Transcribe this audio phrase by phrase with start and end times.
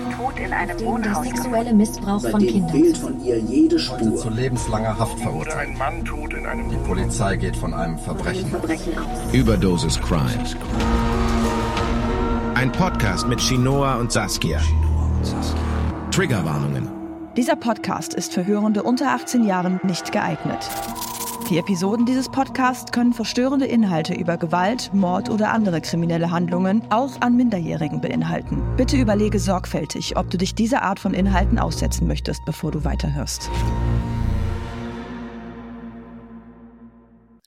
[0.00, 1.24] ein Tod in einem Der Wohnhaus.
[1.26, 2.70] sexuelle Missbrauch von Kindern.
[2.70, 4.30] fehlt von ihr jede Heute zu Spur.
[4.30, 5.70] lebenslanger Haft verurteilt.
[5.70, 8.48] Ein Mann tot in einem Die Polizei geht von einem Verbrechen.
[8.50, 9.34] Verbrechen aus.
[9.34, 10.30] Überdosis Crime.
[12.54, 14.60] Ein Podcast mit Shinoa und Saskia.
[16.10, 16.88] Triggerwarnungen.
[17.36, 20.68] Dieser Podcast ist für Hörende unter 18 Jahren nicht geeignet.
[21.50, 27.20] Die Episoden dieses Podcasts können verstörende Inhalte über Gewalt, Mord oder andere kriminelle Handlungen auch
[27.20, 28.62] an Minderjährigen beinhalten.
[28.76, 33.50] Bitte überlege sorgfältig, ob du dich dieser Art von Inhalten aussetzen möchtest, bevor du weiterhörst.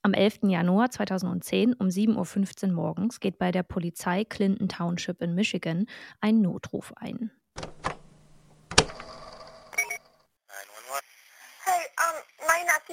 [0.02, 0.40] Am 11.
[0.50, 5.86] Januar 2010 um 7.15 Uhr morgens geht bei der Polizei Clinton Township in Michigan
[6.20, 7.32] ein Notruf ein.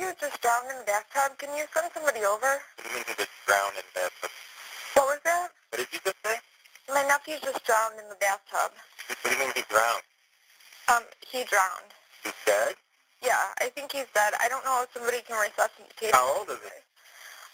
[0.01, 1.37] Nephew just drowned in the bathtub.
[1.37, 2.57] Can you send somebody over?
[2.57, 4.33] What do you mean he just drowned in the bathtub?
[4.97, 5.49] What was that?
[5.71, 6.37] What did you just say?
[6.89, 8.73] My nephew just drowned in the bathtub.
[8.73, 10.05] What do you mean he drowned?
[10.89, 11.93] Um, he drowned.
[12.25, 12.75] He's dead?
[13.21, 14.33] Yeah, I think he's dead.
[14.41, 16.17] I don't know if somebody can resuscitate him.
[16.17, 16.73] How old is he?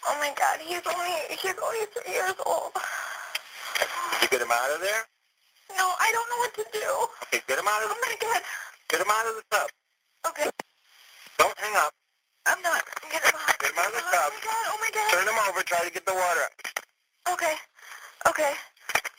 [0.07, 2.71] Oh my god, he's only he's only three years old.
[2.71, 5.03] Did you get him out of there?
[5.75, 6.87] No, I don't know what to do.
[7.27, 8.41] Okay, get him out of Oh the my god.
[8.87, 9.67] get him out of the tub.
[10.31, 10.47] Okay,
[11.37, 11.91] Don't hang up.
[12.47, 12.83] I'm not.
[13.11, 13.59] Get him out.
[13.59, 14.31] Get him out of the Oh tub.
[14.33, 14.65] my god.
[14.71, 15.09] Oh my god.
[15.11, 15.61] Turn him over.
[15.63, 16.53] Try to get the water up.
[17.33, 17.55] Okay.
[18.27, 18.53] Okay.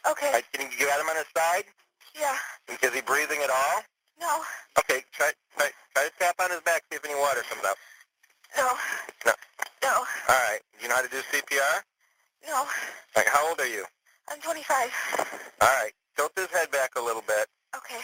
[0.09, 0.33] Okay.
[0.33, 1.65] Right, can you get him on his side?
[2.17, 2.37] Yeah.
[2.83, 3.83] Is he breathing at all?
[4.21, 4.43] No.
[4.81, 7.77] Okay, try try try to tap on his back, see if any water comes out.
[8.57, 8.73] No.
[9.27, 9.33] No.
[9.83, 9.93] No.
[10.29, 10.61] All right.
[10.79, 11.83] Do You know how to do CPR?
[12.47, 12.65] No.
[13.17, 13.85] Right, how old are you?
[14.31, 14.91] I'm 25.
[15.61, 15.93] All right.
[16.17, 17.47] Tilt his head back a little bit.
[17.77, 18.01] Okay.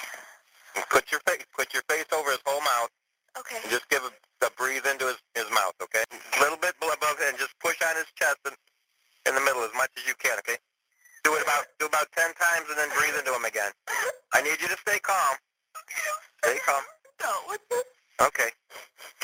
[0.77, 2.91] And put your face put your face over his whole mouth
[3.39, 3.59] Okay.
[3.63, 4.11] and just give a,
[4.45, 6.05] a breathe into his, his mouth, okay?
[6.13, 8.55] A little bit above and just push on his chest and
[9.27, 10.61] in the middle as much as you can, okay?
[11.25, 13.73] Do it about do about ten times and then breathe into him again.
[14.37, 15.37] I need you to stay calm.
[16.45, 16.85] Stay calm.
[17.25, 17.57] No.
[18.21, 18.53] Okay.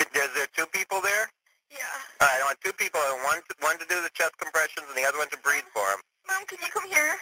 [0.00, 1.28] Is there two people there?
[1.70, 1.84] Yeah.
[2.20, 4.88] All right, I want two people, and one to, one to do the chest compressions
[4.88, 6.00] and the other one to breathe for him.
[6.26, 7.14] Mom, can you come here?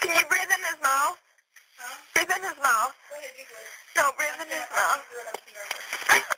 [0.00, 1.16] Can you breathe in his mouth?
[1.78, 1.96] Huh?
[2.14, 2.94] Breathe in his mouth.
[3.96, 6.34] No, breathe in his mouth.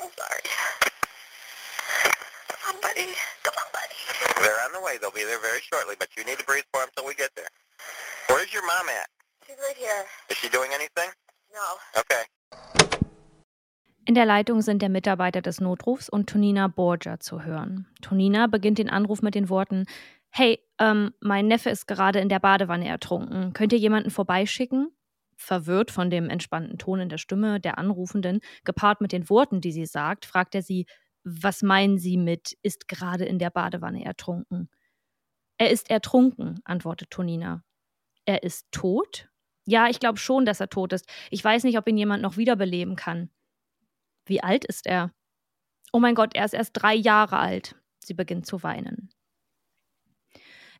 [0.00, 0.42] I'm sorry.
[2.48, 3.06] Come on, buddy.
[3.44, 4.00] Come on, buddy.
[4.40, 4.96] They're on the way.
[4.96, 7.30] They'll be there very shortly, but you need to breathe for them until we get
[7.36, 7.52] there.
[8.28, 9.08] Where's your mom at?
[9.46, 10.04] She's right here.
[10.30, 11.10] Is she doing anything?
[11.52, 12.00] No.
[12.00, 12.24] Okay.
[14.06, 17.86] In der Leitung sind der Mitarbeiter des Notrufs und Tonina Borgia zu hören.
[18.00, 19.84] Tonina beginnt den Anruf mit den Worten:
[20.30, 23.52] Hey, ähm, mein Neffe ist gerade in der Badewanne ertrunken.
[23.52, 24.90] Könnt ihr jemanden vorbeischicken?
[25.40, 29.72] Verwirrt von dem entspannten Ton in der Stimme der Anrufenden, gepaart mit den Worten, die
[29.72, 30.84] sie sagt, fragt er sie:
[31.24, 34.68] Was meinen Sie mit ist gerade in der Badewanne ertrunken?
[35.56, 37.64] Er ist ertrunken, antwortet Tonina.
[38.26, 39.30] Er ist tot?
[39.66, 41.08] Ja, ich glaube schon, dass er tot ist.
[41.30, 43.30] Ich weiß nicht, ob ihn jemand noch wiederbeleben kann.
[44.26, 45.12] Wie alt ist er?
[45.92, 47.76] Oh mein Gott, er ist erst drei Jahre alt.
[47.98, 49.10] Sie beginnt zu weinen.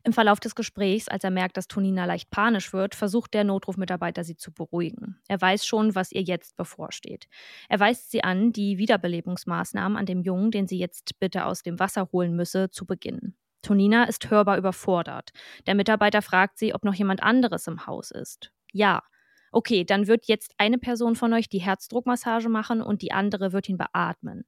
[0.03, 4.23] Im Verlauf des Gesprächs, als er merkt, dass Tonina leicht panisch wird, versucht der Notrufmitarbeiter
[4.23, 5.17] sie zu beruhigen.
[5.27, 7.27] Er weiß schon, was ihr jetzt bevorsteht.
[7.69, 11.79] Er weist sie an, die Wiederbelebungsmaßnahmen an dem Jungen, den sie jetzt bitte aus dem
[11.79, 13.35] Wasser holen müsse, zu beginnen.
[13.61, 15.31] Tonina ist hörbar überfordert.
[15.67, 18.51] Der Mitarbeiter fragt sie, ob noch jemand anderes im Haus ist.
[18.73, 19.03] Ja.
[19.51, 23.69] Okay, dann wird jetzt eine Person von euch die Herzdruckmassage machen und die andere wird
[23.69, 24.45] ihn beatmen.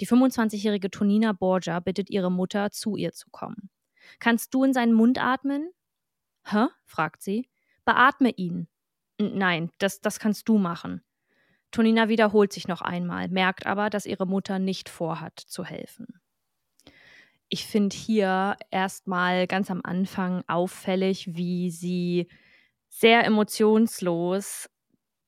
[0.00, 3.70] Die 25-jährige Tonina Borgia bittet ihre Mutter, zu ihr zu kommen.
[4.20, 5.70] Kannst du in seinen Mund atmen?
[6.44, 6.66] Hä?
[6.84, 7.48] fragt sie.
[7.84, 8.68] Beatme ihn.
[9.18, 11.02] "N- Nein, das, das kannst du machen.
[11.72, 16.20] Tonina wiederholt sich noch einmal, merkt aber, dass ihre Mutter nicht vorhat, zu helfen.
[17.48, 22.28] Ich finde hier erstmal ganz am Anfang auffällig, wie sie
[22.88, 24.68] sehr emotionslos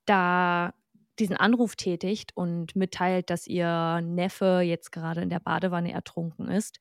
[0.06, 0.74] da
[1.18, 6.80] diesen Anruf tätigt und mitteilt, dass ihr Neffe jetzt gerade in der Badewanne ertrunken ist.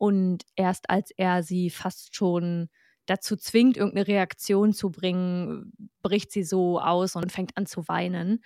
[0.00, 2.70] Und erst als er sie fast schon
[3.04, 8.42] dazu zwingt, irgendeine Reaktion zu bringen, bricht sie so aus und fängt an zu weinen.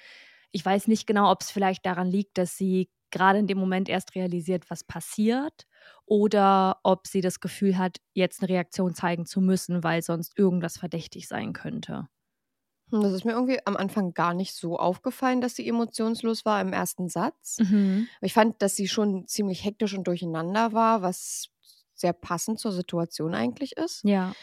[0.51, 3.89] Ich weiß nicht genau, ob es vielleicht daran liegt, dass sie gerade in dem Moment
[3.89, 5.67] erst realisiert, was passiert,
[6.07, 10.77] oder ob sie das Gefühl hat, jetzt eine Reaktion zeigen zu müssen, weil sonst irgendwas
[10.79, 12.09] verdächtig sein könnte.
[12.91, 16.61] Hm, Das ist mir irgendwie am Anfang gar nicht so aufgefallen, dass sie emotionslos war
[16.61, 17.59] im ersten Satz.
[17.59, 18.09] Mhm.
[18.21, 21.49] Ich fand, dass sie schon ziemlich hektisch und durcheinander war, was
[21.95, 24.05] sehr passend zur Situation eigentlich ist.
[24.05, 24.37] Ja.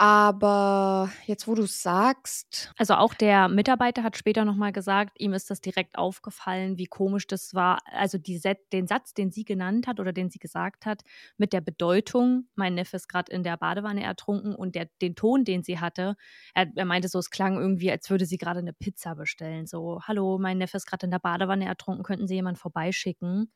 [0.00, 5.34] Aber jetzt, wo du es sagst, Also auch der Mitarbeiter hat später nochmal gesagt, ihm
[5.34, 7.80] ist das direkt aufgefallen, wie komisch das war.
[7.84, 8.40] Also die
[8.72, 11.02] den Satz, den sie genannt hat oder den sie gesagt hat,
[11.36, 15.44] mit der Bedeutung, mein Neffe ist gerade in der Badewanne ertrunken und der, den Ton,
[15.44, 16.16] den sie hatte,
[16.54, 19.66] er, er meinte so, es klang irgendwie, als würde sie gerade eine Pizza bestellen.
[19.66, 23.52] So, hallo, mein Neffe ist gerade in der Badewanne ertrunken, könnten Sie jemanden vorbeischicken?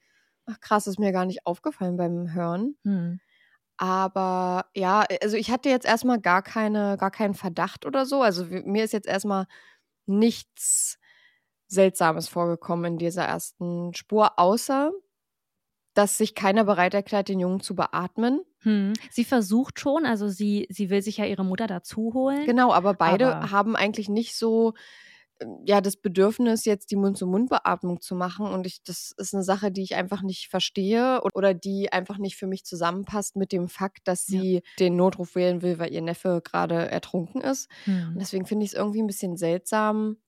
[0.46, 2.76] ach krass, ist mir gar nicht aufgefallen beim Hören.
[2.84, 3.20] Hm.
[3.76, 8.22] Aber ja, also ich hatte jetzt erstmal gar keine, gar keinen Verdacht oder so.
[8.22, 9.46] Also mir ist jetzt erstmal
[10.06, 10.98] nichts
[11.66, 14.92] Seltsames vorgekommen in dieser ersten Spur, außer
[15.94, 18.40] dass sich keiner bereit erklärt, den Jungen zu beatmen.
[18.62, 18.94] Hm.
[19.10, 22.44] Sie versucht schon, also sie, sie will sich ja ihre Mutter dazu holen.
[22.46, 24.74] Genau, aber beide Aber- haben eigentlich nicht so
[25.66, 28.46] ja das Bedürfnis, jetzt die Mund-zu-Mund-Beatmung zu machen.
[28.46, 32.36] Und ich, das ist eine Sache, die ich einfach nicht verstehe oder die einfach nicht
[32.36, 34.44] für mich zusammenpasst mit dem Fakt, dass Ja.
[34.44, 37.68] sie den Notruf wählen will, weil ihr Neffe gerade ertrunken ist.
[38.14, 38.20] Und Hm.
[38.20, 40.18] deswegen finde ich es irgendwie ein bisschen seltsam.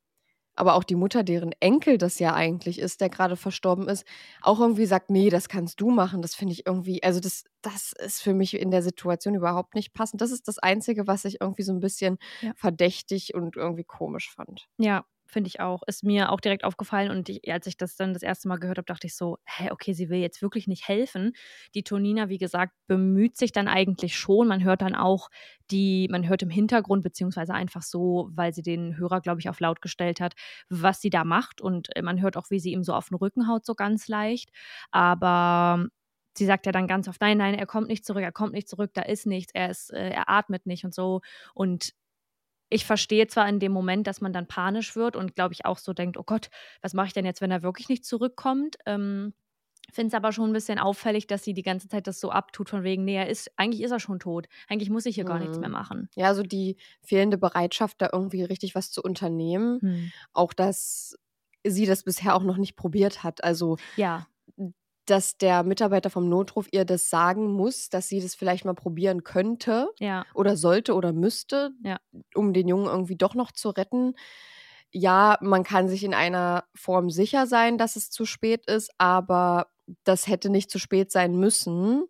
[0.57, 4.05] Aber auch die Mutter, deren Enkel das ja eigentlich ist, der gerade verstorben ist,
[4.43, 6.23] auch irgendwie sagt, nee, das kannst du machen.
[6.23, 9.93] Das finde ich irgendwie, also das, das ist für mich in der Situation überhaupt nicht
[9.93, 10.21] passend.
[10.23, 12.53] Das ist das Einzige, was ich irgendwie so ein bisschen Ja.
[12.57, 14.67] verdächtig und irgendwie komisch fand.
[14.79, 15.83] Ja, finde ich auch.
[15.87, 18.79] Ist mir auch direkt aufgefallen und ich, als ich das dann das erste Mal gehört
[18.79, 21.33] habe, dachte ich so, hä, okay, sie will jetzt wirklich nicht helfen.
[21.75, 24.49] Die Tonina, wie gesagt, bemüht sich dann eigentlich schon.
[24.49, 25.29] Man hört dann auch
[25.71, 29.61] die, man hört im Hintergrund, beziehungsweise einfach so, weil sie den Hörer, glaube ich, auf
[29.61, 30.35] laut gestellt hat,
[30.69, 31.61] was sie da macht.
[31.61, 34.09] Und äh, man hört auch, wie sie ihm so auf den Rücken haut, so ganz
[34.09, 34.51] leicht.
[34.91, 35.87] Aber
[36.37, 38.69] sie sagt ja dann ganz oft, nein, nein, er kommt nicht zurück, er kommt nicht
[38.69, 41.21] zurück, da ist nichts, er ist, äh, er atmet nicht und so.
[41.55, 41.93] Und
[42.71, 45.79] ich verstehe zwar in dem Moment, dass man dann panisch wird und glaube ich auch
[45.79, 46.51] so denkt, oh Gott,
[46.83, 48.77] was mache ich denn jetzt, wenn er wirklich nicht zurückkommt?
[48.87, 49.35] Ähm,
[49.93, 52.69] Finde es aber schon ein bisschen auffällig, dass sie die ganze Zeit das so abtut,
[52.71, 54.49] von wegen, nee, er ist, eigentlich ist er schon tot.
[54.69, 55.61] Eigentlich muss ich hier gar nichts Mhm.
[55.61, 56.11] mehr machen.
[56.15, 59.83] Ja, so die fehlende Bereitschaft, da irgendwie richtig was zu unternehmen.
[59.83, 60.11] Hm.
[60.33, 61.17] Auch, dass
[61.67, 63.45] sie das bisher auch noch nicht probiert hat.
[63.45, 64.29] Also Ja,
[65.07, 69.25] dass der Mitarbeiter vom Notruf ihr das sagen muss, dass sie das vielleicht mal probieren
[69.25, 71.99] könnte ja, oder sollte oder müsste, Ja.
[72.35, 74.15] um den Jungen irgendwie doch noch zu retten.
[74.93, 79.69] Ja, man kann sich in einer Form sicher sein, dass es zu spät ist, aber
[80.05, 82.05] das hätte nicht zu spät sein müssen,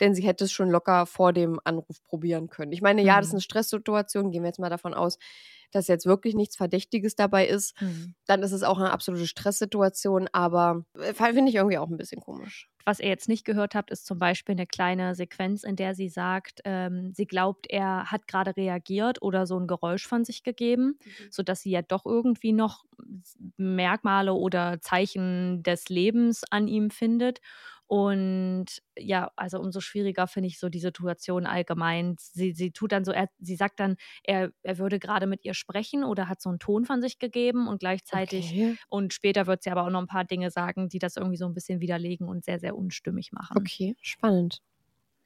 [0.00, 2.72] denn sie hätte es schon locker vor dem Anruf probieren können.
[2.72, 3.34] Ich meine, ja, das ist Mhm.
[3.34, 5.18] eine Stresssituation, gehen wir jetzt mal davon aus,
[5.72, 8.14] dass jetzt wirklich nichts Verdächtiges dabei ist, hm.
[8.26, 12.20] dann ist es auch eine absolute Stresssituation, aber äh, finde ich irgendwie auch ein bisschen
[12.20, 12.68] komisch.
[12.84, 16.08] Was ihr jetzt nicht gehört habt, ist zum Beispiel eine kleine Sequenz, in der sie
[16.08, 20.98] sagt, ähm, sie glaubt, er hat gerade reagiert oder so ein Geräusch von sich gegeben,
[21.30, 22.84] sodass sie ja doch irgendwie noch
[23.56, 27.40] Merkmale oder Zeichen des Lebens an ihm findet.
[27.94, 28.66] Und
[28.98, 32.16] ja, also umso schwieriger finde ich so die Situation allgemein.
[32.18, 35.52] Sie, sie tut dann so, er, sie sagt dann, er, er würde gerade mit ihr
[35.52, 38.78] sprechen oder hat so einen Ton von sich gegeben und gleichzeitig Okay.
[38.88, 41.44] und später wird sie aber auch noch ein paar Dinge sagen, die das irgendwie so
[41.46, 43.56] ein bisschen widerlegen und sehr, sehr unstimmig machen.
[43.56, 44.60] Okay, spannend.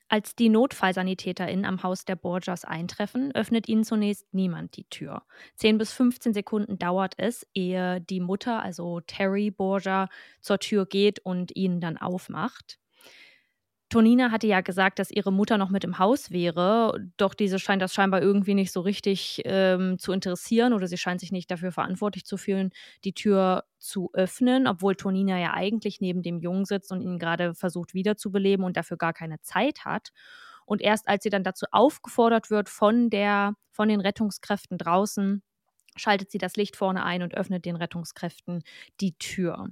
[0.08, 5.22] Als die NotfallsanitäterInnen am Haus der Borgias eintreffen, öffnet ihnen zunächst niemand die Tür.
[5.56, 10.08] 10 bis 15 Sekunden dauert es, ehe die Mutter, also Terry Borgia,
[10.40, 12.78] zur Tür geht und ihnen dann aufmacht.
[13.88, 17.80] Tonina hatte ja gesagt, dass ihre Mutter noch mit im Haus wäre, doch diese scheint
[17.80, 21.70] das scheinbar irgendwie nicht so richtig ähm, zu interessieren oder sie scheint sich nicht dafür
[21.70, 22.70] verantwortlich zu fühlen,
[23.04, 27.54] die Tür zu öffnen, obwohl Tonina ja eigentlich neben dem Jungen sitzt und ihn gerade
[27.54, 30.10] versucht wiederzubeleben und dafür gar keine Zeit hat.
[30.64, 35.42] Und erst als sie dann dazu aufgefordert wird von der, von den Rettungskräften draußen,
[35.96, 38.62] schaltet sie das Licht vorne ein und öffnet den Rettungskräften
[39.00, 39.68] die Tür.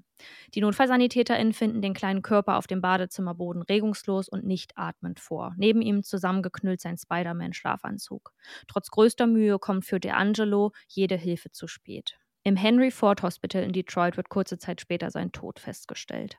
[0.54, 5.54] Die NotfallsanitäterInnen finden den kleinen Körper auf dem Badezimmerboden regungslos und nicht atmend vor.
[5.56, 8.32] Neben ihm zusammengeknüllt sein Spider-Man-Schlafanzug.
[8.68, 12.18] Trotz größter Mühe kommt für DeAngelo jede Hilfe zu spät.
[12.42, 16.38] Im Henry Ford Hospital in Detroit wird kurze Zeit später sein Tod festgestellt.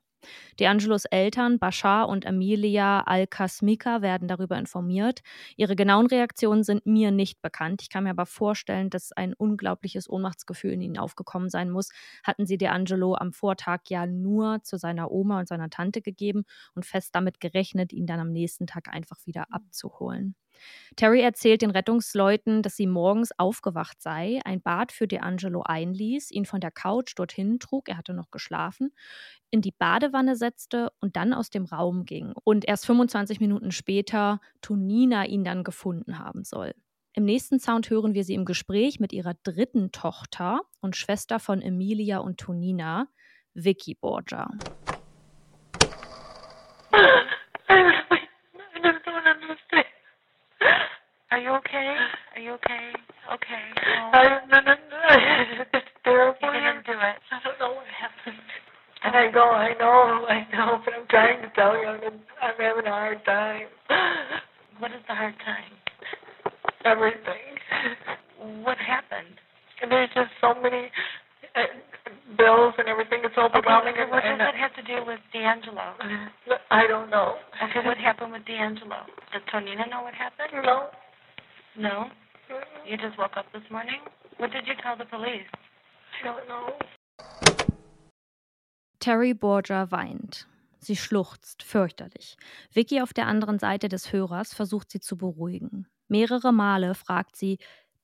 [0.59, 5.21] DeAngelos Eltern, Bashar und Amelia Al-Kasmika, werden darüber informiert.
[5.57, 7.81] Ihre genauen Reaktionen sind mir nicht bekannt.
[7.81, 11.89] Ich kann mir aber vorstellen, dass ein unglaubliches Ohnmachtsgefühl in ihnen aufgekommen sein muss.
[12.23, 16.43] Hatten sie DeAngelo am Vortag ja nur zu seiner Oma und seiner Tante gegeben
[16.73, 20.35] und fest damit gerechnet, ihn dann am nächsten Tag einfach wieder abzuholen.
[20.95, 26.45] Terry erzählt den Rettungsleuten, dass sie morgens aufgewacht sei, ein Bad für DeAngelo einließ, ihn
[26.45, 28.93] von der Couch dorthin trug, er hatte noch geschlafen,
[29.51, 32.33] in die Badewanne setzte und dann aus dem Raum ging.
[32.43, 36.73] Und erst 25 Minuten später Tonina ihn dann gefunden haben soll.
[37.13, 41.61] Im nächsten Sound hören wir sie im Gespräch mit ihrer dritten Tochter und Schwester von
[41.61, 43.07] Emilia und Tonina,
[43.53, 44.49] Vicky Borgia.
[51.35, 51.95] I you okay?
[52.35, 52.95] Are you okay?
[53.27, 53.43] okay?
[53.43, 53.65] Okay.
[54.15, 55.03] I, no, no, no,
[55.75, 56.39] it's terrible.
[56.39, 57.19] You didn't do it.
[57.27, 58.39] I don't know what happened.
[59.03, 62.55] And I go, I know, I know, but I'm trying to tell you, I'm, I'm
[62.55, 63.67] having a hard time.
[64.79, 65.71] What is the hard time?
[66.83, 67.59] Everything.
[68.63, 69.35] What happened?
[69.81, 70.91] And there's just so many
[71.55, 71.71] uh,
[72.37, 73.23] bills and everything.
[73.23, 73.95] It's overwhelming.
[73.95, 75.95] Okay, what does that have to do with D'Angelo?
[76.71, 77.35] I don't know.
[77.63, 79.07] Okay, what happened with D'Angelo?
[79.31, 80.51] Does Tonina know what happened?
[80.63, 80.91] No.
[81.77, 82.09] No?
[82.85, 83.99] You just woke up this morning?
[84.37, 85.47] What did you tell the police?
[86.21, 86.73] I don't know.
[88.99, 90.47] Terry Borgia weint.
[90.79, 92.37] Sie schluchzt, fürchterlich.
[92.71, 95.87] Vicky auf der anderen Seite des Hörers versucht sie zu beruhigen.
[96.07, 97.57] Mehrere Male fragt sie,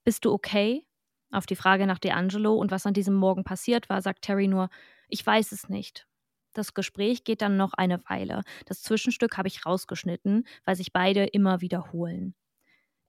[0.04, 0.86] bist du okay?
[1.32, 4.70] Auf die Frage nach D'Angelo und was an diesem Morgen passiert war, sagt Terry nur,
[5.08, 6.08] ich weiß es nicht.
[6.54, 8.42] Das Gespräch geht dann noch eine Weile.
[8.66, 12.36] Das Zwischenstück habe ich rausgeschnitten, weil sich beide immer wiederholen.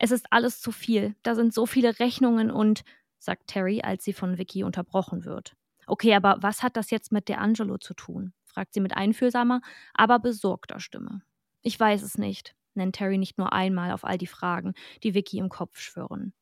[0.03, 1.15] Es ist alles zu viel.
[1.23, 2.83] Da sind so viele Rechnungen und,
[3.21, 5.55] sagt Terry, als sie von Vicky unterbrochen wird.
[5.87, 8.33] Okay, aber was hat das jetzt mit D'Angelo zu tun?
[8.43, 9.61] fragt sie mit einfühlsamer,
[9.95, 11.23] aber besorgter Stimme.
[11.63, 15.39] Ich weiß es nicht, nennt Terry nicht nur einmal auf all die Fragen, die Vicky
[15.39, 16.35] im Kopf schwirren.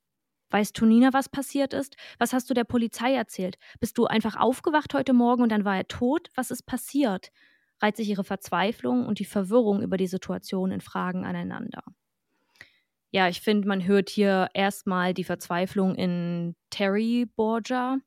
[0.49, 1.99] Weiß Tonina, was passiert ist?
[2.19, 3.59] Was hast du der Polizei erzählt?
[3.79, 6.31] Bist du einfach aufgewacht heute Morgen und dann war er tot?
[6.35, 7.31] Was ist passiert?
[7.83, 11.83] reiht sich ihre Verzweiflung und die Verwirrung über die Situation in Fragen aneinander.
[13.13, 17.99] Ja, ich finde, man hört hier erstmal die Verzweiflung in Terry Borgia,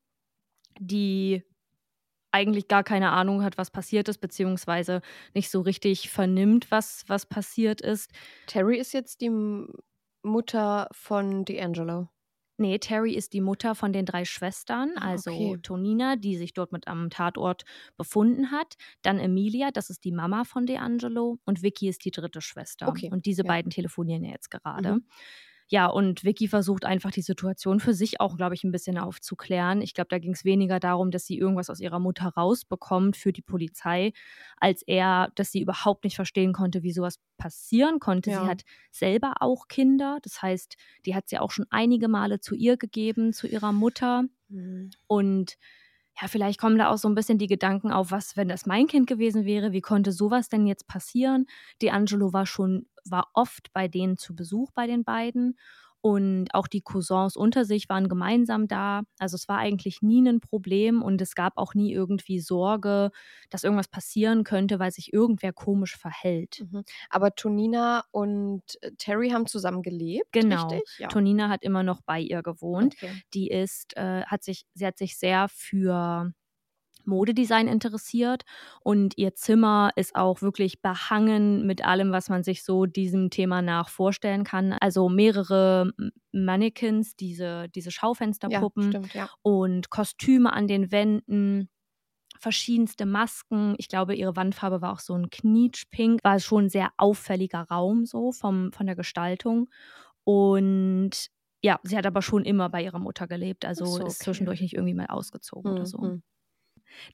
[0.79, 1.43] die
[2.31, 5.01] eigentlich gar keine Ahnung hat, was passiert ist, beziehungsweise
[5.33, 8.11] nicht so richtig vernimmt, was, was passiert ist.
[8.47, 9.31] Terry ist jetzt die
[10.23, 12.07] Mutter von D'Angelo.
[12.57, 15.57] Nee, Terry ist die Mutter von den drei Schwestern, Ah, also okay.
[15.61, 17.63] Tonina, die sich dort mit am Tatort
[17.97, 22.41] befunden hat, dann Emilia, das ist die Mama von D'Angelo und Vicky ist die dritte
[22.41, 22.87] Schwester.
[22.87, 23.47] Okay, Und diese ja.
[23.47, 24.93] beiden telefonieren ja jetzt gerade.
[24.95, 25.05] Mhm.
[25.73, 29.81] Ja, und Vicky versucht einfach die Situation für sich auch, glaube ich, ein bisschen aufzuklären.
[29.81, 33.33] Ich glaube, da ging es weniger darum, dass sie irgendwas aus ihrer Mutter rausbekommt für
[33.33, 34.13] die Polizei,
[34.57, 38.29] als eher, dass sie überhaupt nicht verstehen konnte, wie sowas passieren konnte.
[38.29, 38.43] Ja.
[38.43, 38.61] Sie hat
[38.91, 40.77] selber auch Kinder, das heißt,
[41.07, 44.25] die hat sie auch schon einige Male zu ihr gegeben, zu ihrer Mutter.
[44.49, 44.91] Mhm.
[45.07, 45.57] Und
[46.21, 48.85] ja, vielleicht kommen da auch so ein bisschen die Gedanken auf, was, wenn das mein
[48.85, 51.47] Kind gewesen wäre, wie konnte sowas denn jetzt passieren?
[51.81, 55.57] D'Angelo war schon, war oft bei denen zu Besuch bei den beiden.
[56.05, 59.03] Und auch die Cousins unter sich waren gemeinsam da.
[59.19, 63.09] Also es war eigentlich nie ein Problem und es gab auch nie irgendwie Sorge,
[63.49, 66.65] dass irgendwas passieren könnte, weil sich irgendwer komisch verhält.
[66.69, 66.83] Mhm.
[67.09, 70.67] Aber Tonina und äh, Terry haben zusammen gelebt, Genau.
[70.67, 70.97] richtig?
[70.97, 71.07] Ja.
[71.07, 72.95] Tonina hat immer noch bei ihr gewohnt.
[73.01, 73.21] Okay.
[73.33, 76.33] die ist, äh, hat sich, sie hat sich sehr für
[77.05, 78.43] Modedesign interessiert
[78.81, 83.61] und ihr Zimmer ist auch wirklich behangen mit allem, was man sich so diesem Thema
[83.61, 84.73] nach vorstellen kann.
[84.73, 85.93] Also mehrere
[86.31, 89.29] Mannequins, diese, diese Ja, Schaufensterpuppen stimmt, ja.
[89.41, 91.69] und Kostüme an den Wänden,
[92.39, 93.75] verschiedenste Masken.
[93.77, 96.23] Ich glaube, ihre Wandfarbe war auch so ein Knietschpink.
[96.23, 99.69] War schon ein sehr auffälliger Raum so vom, von der Gestaltung.
[100.25, 101.27] Und
[101.63, 103.65] ja, sie hat aber schon immer bei ihrer Mutter gelebt.
[103.65, 104.23] Also so, ist okay.
[104.25, 106.13] zwischendurch nicht irgendwie mal ausgezogen oder so.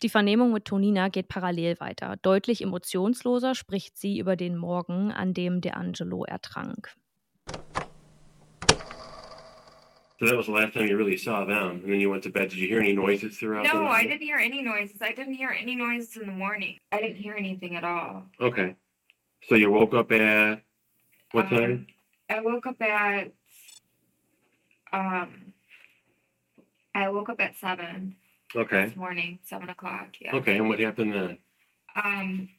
[0.01, 2.15] Die Vernehmung mit Tonina geht parallel weiter.
[2.21, 6.89] Deutlich emotionsloser spricht sie über den Morgen, an dem D'Angelo ertrank.
[10.19, 12.29] So that was the last time you really saw them, and then you went to
[12.29, 12.50] bed.
[12.50, 14.03] Did you hear any noises throughout the No, night?
[14.03, 15.01] I didn't hear any noises.
[15.01, 16.77] I didn't hear any noises in the morning.
[16.91, 18.25] I didn't hear anything at all.
[18.41, 18.75] Okay.
[19.48, 20.62] So you woke up at
[21.31, 21.88] what Um, time?
[22.29, 23.31] I woke up at
[24.91, 25.53] um
[26.93, 28.15] I woke up at seven
[28.56, 28.86] Okay.
[28.86, 30.36] this morning, seven o'clock, yeah.
[30.36, 31.38] Okay, and what happened then?
[31.96, 32.50] Um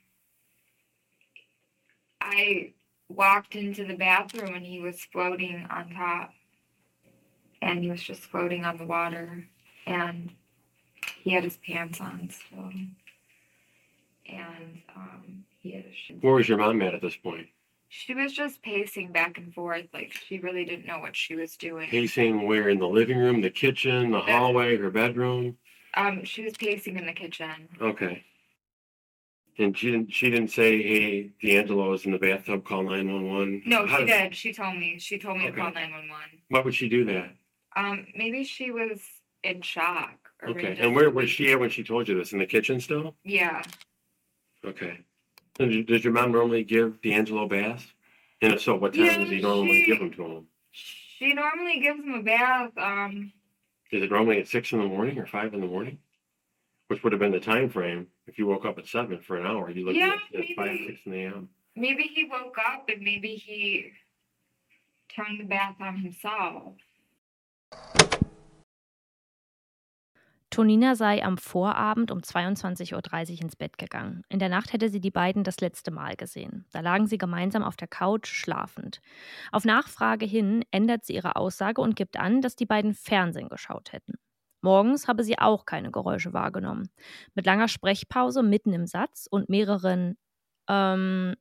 [2.20, 2.72] I
[3.08, 6.32] walked into the bathroom and he was floating on top.
[7.62, 9.44] And he was just floating on the water
[9.86, 10.30] and
[11.22, 12.70] he had his pants on still.
[14.26, 17.48] And um he had a sh- Where was your mom at at this point?
[17.88, 21.56] She was just pacing back and forth, like she really didn't know what she was
[21.56, 21.88] doing.
[21.88, 25.58] Pacing where in the living room, the kitchen, the hallway, her bedroom?
[25.94, 27.68] Um, she was pacing in the kitchen.
[27.80, 28.24] Okay.
[29.58, 33.28] And she didn't she didn't say, Hey, D'Angelo is in the bathtub, call nine one
[33.28, 33.62] one.
[33.66, 34.34] No, she did.
[34.34, 34.98] She told me.
[34.98, 36.20] She told me to call nine one one.
[36.48, 37.34] Why would she do that?
[37.76, 39.00] Um, maybe she was
[39.44, 40.16] in shock.
[40.42, 40.62] Or Okay.
[40.70, 42.32] maybe And where was she at when she told you this?
[42.32, 43.14] In the kitchen still?
[43.24, 43.62] Yeah.
[44.64, 44.98] Okay.
[45.58, 47.86] And d- Does your mom normally give D'Angelo baths?
[48.40, 50.46] And if so, what time Yeah, does he normally she- give them to him?
[50.72, 52.72] She normally gives him a bath.
[52.78, 53.32] Um,
[53.92, 55.98] Is it normally at six in the morning or five in the morning?
[56.88, 59.46] Which would have been the time frame if you woke up at seven for an
[59.46, 59.70] hour.
[59.70, 61.48] You look Yeah, at, at five, six in the AM.
[61.76, 63.92] maybe he woke up and maybe he
[65.14, 66.74] turned the bath on himself.
[70.50, 74.24] Tonina sei am Vorabend um 22.30 Uhr ins Bett gegangen.
[74.28, 76.66] In der Nacht hätte sie die beiden das letzte Mal gesehen.
[76.72, 79.00] Da lagen sie gemeinsam auf der Couch schlafend.
[79.52, 83.92] Auf Nachfrage hin ändert sie ihre Aussage und gibt an, dass die beiden Fernsehen geschaut
[83.92, 84.14] hätten.
[84.60, 86.90] Morgens habe sie auch keine Geräusche wahrgenommen.
[87.34, 90.18] Mit langer Sprechpause mitten im Satz und mehreren
[90.68, 91.36] ähm,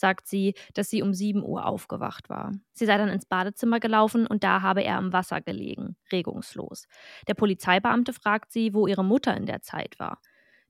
[0.00, 2.52] sagt sie, dass sie um 7 Uhr aufgewacht war.
[2.72, 6.86] Sie sei dann ins Badezimmer gelaufen und da habe er am Wasser gelegen, regungslos.
[7.28, 10.20] Der Polizeibeamte fragt sie, wo ihre Mutter in der Zeit war.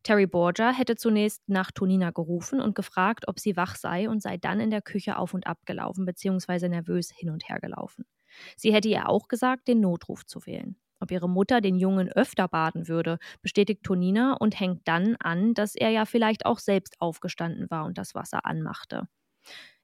[0.02, 4.38] Terry Borgia hätte zunächst nach Tonina gerufen und gefragt, ob sie wach sei und sei
[4.38, 6.68] dann in der Küche auf und ab gelaufen bzw.
[6.68, 8.06] nervös hin und her gelaufen.
[8.56, 10.76] Sie hätte ihr auch gesagt, den Notruf zu wählen.
[11.00, 15.75] Ob ihre Mutter den Jungen öfter baden würde, bestätigt Tonina und hängt dann an, dass
[15.75, 19.08] er ja vielleicht auch selbst aufgestanden war und das Wasser anmachte.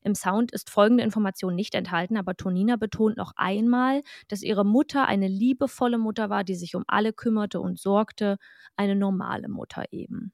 [0.02, 5.06] Im Sound ist folgende Information nicht enthalten, aber Tonina betont noch einmal, dass ihre Mutter
[5.06, 8.38] eine liebevolle Mutter war, die sich um alle kümmerte und sorgte,
[8.76, 10.32] eine normale Mutter eben.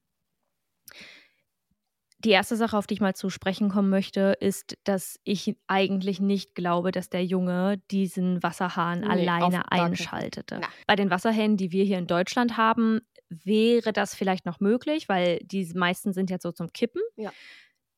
[2.24, 6.20] Die erste Sache, auf die ich mal zu sprechen kommen möchte, ist, dass ich eigentlich
[6.20, 10.58] nicht glaube, dass der Junge diesen Wasserhahn Nee, alleine einschaltete.
[10.60, 10.68] Na.
[10.86, 15.38] Bei den Wasserhähnen, die wir hier in Deutschland haben, wäre das vielleicht noch möglich, weil
[15.42, 17.02] die meisten sind jetzt so zum Kippen.
[17.16, 17.32] Ja.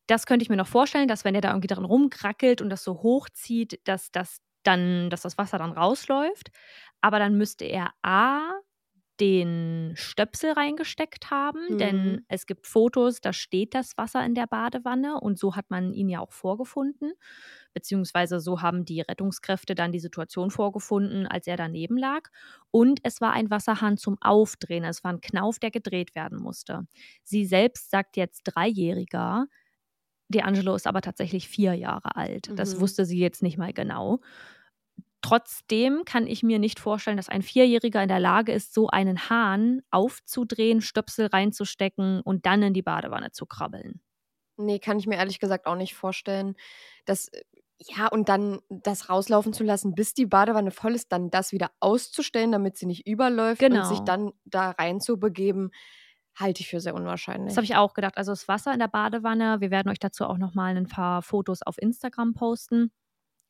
[0.07, 2.83] Das könnte ich mir noch vorstellen, dass wenn er da irgendwie dran rumkrackelt und das
[2.83, 6.49] so hochzieht, dass das dann, dass das Wasser dann rausläuft.
[7.01, 8.51] Aber dann müsste er A
[9.21, 11.77] den Stöpsel reingesteckt haben, Mhm.
[11.77, 15.93] denn es gibt Fotos, da steht das Wasser in der Badewanne und so hat man
[15.93, 17.13] ihn ja auch vorgefunden,
[17.73, 22.29] beziehungsweise so haben die Rettungskräfte dann die Situation vorgefunden, als er daneben lag.
[22.71, 26.87] Und es war ein Wasserhahn zum Aufdrehen, es war ein Knauf, der gedreht werden musste.
[27.23, 29.47] Sie selbst sagt jetzt Dreijähriger,
[30.33, 32.51] D'Angelo ist aber tatsächlich vier Jahre alt.
[32.55, 32.79] Das Mhm.
[32.79, 34.19] wusste sie jetzt nicht mal genau.
[35.21, 39.29] Trotzdem kann ich mir nicht vorstellen, dass ein Vierjähriger in der Lage ist, so einen
[39.29, 44.01] Hahn aufzudrehen, Stöpsel reinzustecken und dann in die Badewanne zu krabbeln.
[44.57, 46.55] Nee, kann ich mir ehrlich gesagt auch nicht vorstellen.
[47.05, 47.41] Das, äh,
[47.79, 51.71] ja, und dann das rauslaufen zu lassen, bis die Badewanne voll ist, dann das wieder
[51.81, 54.05] auszustellen, damit sie nicht überläuft und sich Genau.
[54.05, 55.71] dann da reinzubegeben,
[56.35, 57.49] halte ich für sehr unwahrscheinlich.
[57.49, 58.17] Das habe ich auch gedacht.
[58.17, 61.61] Also das Wasser in der Badewanne, wir werden euch dazu auch nochmal ein paar Fotos
[61.61, 62.91] auf Instagram posten,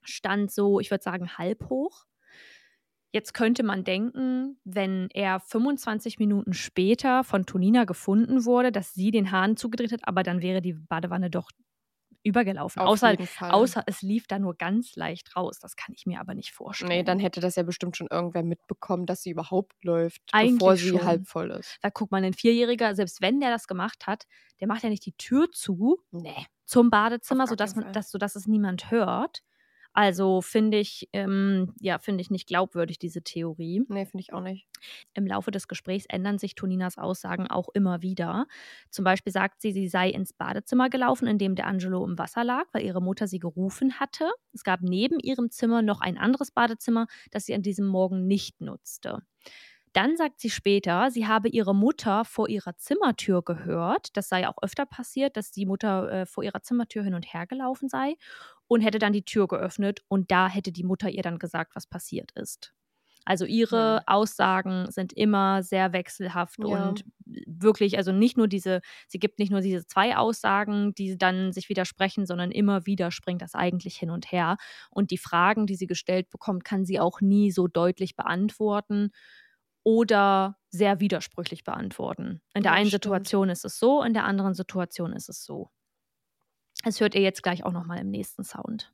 [0.04, 2.06] stand so, ich würde sagen, halb hoch.
[3.12, 9.10] Jetzt könnte man denken, wenn er 25 Minuten später von Tonina gefunden wurde, dass sie
[9.10, 11.50] den Hahn zugedreht hat, aber dann wäre die Badewanne doch
[12.26, 12.82] übergelaufen.
[12.82, 15.60] Auf außer, außer es lief da nur ganz leicht raus.
[15.60, 16.90] Das kann ich mir aber nicht vorstellen.
[16.90, 20.76] Nee, dann hätte das ja bestimmt schon irgendwer mitbekommen, dass sie überhaupt läuft, Eigentlich bevor
[20.76, 21.06] sie schon.
[21.06, 21.78] halb voll ist.
[21.82, 24.26] Weil guck mal, ein Vierjähriger, selbst wenn der das gemacht hat,
[24.60, 26.46] der macht ja nicht die Tür zu Nee.
[26.66, 29.44] zum Badezimmer, sodass, man, dass, sodass es niemand hört.
[29.96, 33.82] Also finde ich, ähm, ja, finde ich nicht glaubwürdig, diese Theorie.
[33.88, 34.68] Nee, finde ich auch nicht.
[35.14, 38.46] Im Laufe des Gesprächs ändern sich Toninas Aussagen auch immer wieder.
[38.90, 42.44] Zum Beispiel sagt sie, sie sei ins Badezimmer gelaufen, in dem der Angelo im Wasser
[42.44, 44.30] lag, weil ihre Mutter sie gerufen hatte.
[44.52, 48.60] Es gab neben ihrem Zimmer noch ein anderes Badezimmer, das sie an diesem Morgen nicht
[48.60, 49.20] nutzte.
[49.96, 54.18] Dann sagt sie später, sie habe ihre Mutter vor ihrer Zimmertür gehört.
[54.18, 57.48] Das sei auch öfter passiert, dass die Mutter äh, vor ihrer Zimmertür hin und her
[57.48, 58.16] gelaufen sei
[58.68, 61.88] und hätte dann die Tür geöffnet und da hätte die Mutter ihr dann gesagt, was
[61.88, 62.74] passiert ist.
[63.28, 66.66] Also ihre Aussagen sind immer sehr wechselhaft Ja.
[66.66, 71.52] und wirklich, also nicht nur diese, sie gibt nicht nur diese zwei Aussagen, die dann
[71.52, 74.58] sich widersprechen, sondern immer wieder springt das eigentlich hin und her.
[74.92, 79.12] Und die Fragen, die sie gestellt bekommt, kann sie auch nie so deutlich beantworten
[79.86, 82.42] oder sehr widersprüchlich beantworten.
[82.54, 83.04] In der Ja, einen stimmt.
[83.04, 85.70] Situation ist es so, in der anderen Situation ist es so.
[86.84, 88.92] Das hört ihr jetzt gleich auch nochmal im nächsten Sound.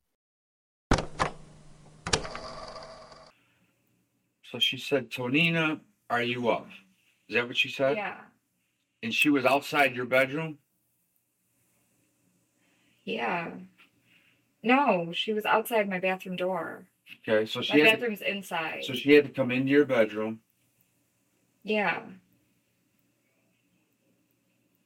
[4.44, 6.68] So she said, Tonina, are you up?
[7.30, 7.96] Is that what she said?
[7.96, 8.18] Yeah.
[9.02, 10.58] And she was outside your bedroom?
[13.06, 13.52] Yeah.
[14.62, 16.86] No, she was outside my bathroom door.
[17.28, 18.84] Okay, so My she had to, bathroom's inside.
[18.84, 20.42] so she had to come into your bedroom.
[21.64, 22.02] Yeah.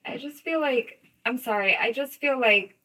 [0.05, 1.75] I just feel like I'm sorry.
[1.75, 2.77] I just feel like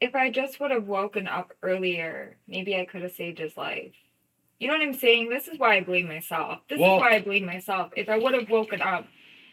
[0.00, 3.94] if I just would have woken up earlier, maybe I could have saved his life.
[4.58, 5.28] You know what I'm saying?
[5.28, 6.60] This is why I blame myself.
[6.68, 7.92] This Well- is why I blame myself.
[7.96, 9.06] If I would have woken up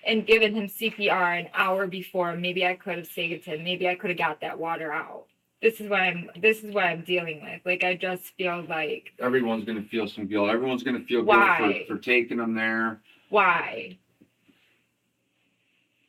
[0.04, 3.64] and given him CPR an hour before, maybe I could have saved him.
[3.64, 5.28] Maybe I could have got that water out.
[5.62, 7.62] This is what I'm this is what I'm dealing with.
[7.66, 10.50] Like I just feel like Everyone's gonna feel some guilt.
[10.50, 11.58] Everyone's gonna feel Why?
[11.72, 13.02] guilt for, for taking them there.
[13.30, 13.98] why?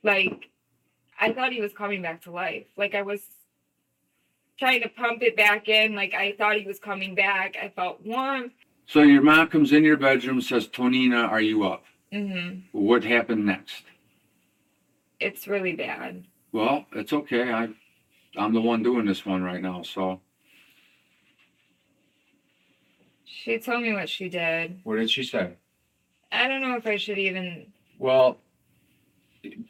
[0.02, 0.50] Like,
[1.18, 2.66] I thought he was coming back to life.
[2.76, 3.20] Like, I was,
[4.59, 5.94] trying to pump it back in.
[5.94, 7.56] Like I thought he was coming back.
[7.62, 8.52] I felt warm.
[8.87, 11.85] So your mom comes in your bedroom, says, Tonina, are you up?
[12.12, 13.82] hmm What happened next?
[15.18, 16.24] It's really bad.
[16.52, 17.52] Well, it's okay.
[17.52, 17.68] I,
[18.37, 19.83] I'm the one doing this one right now.
[19.83, 20.20] So
[23.25, 24.81] She told me what she did.
[24.85, 25.57] what did she say?
[26.33, 27.66] I don't know if I should even.
[27.99, 28.38] Well,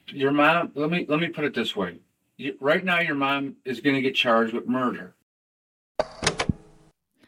[0.09, 0.73] your mom.
[0.75, 2.01] Let me let me put it this way.
[2.39, 5.15] You, right now, your mom is going to get charged with murder.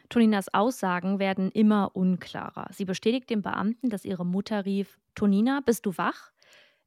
[0.09, 2.67] Toninas Aussagen werden immer unklarer.
[2.71, 6.31] Sie bestätigt dem Beamten, dass ihre Mutter rief: Tonina, bist du wach?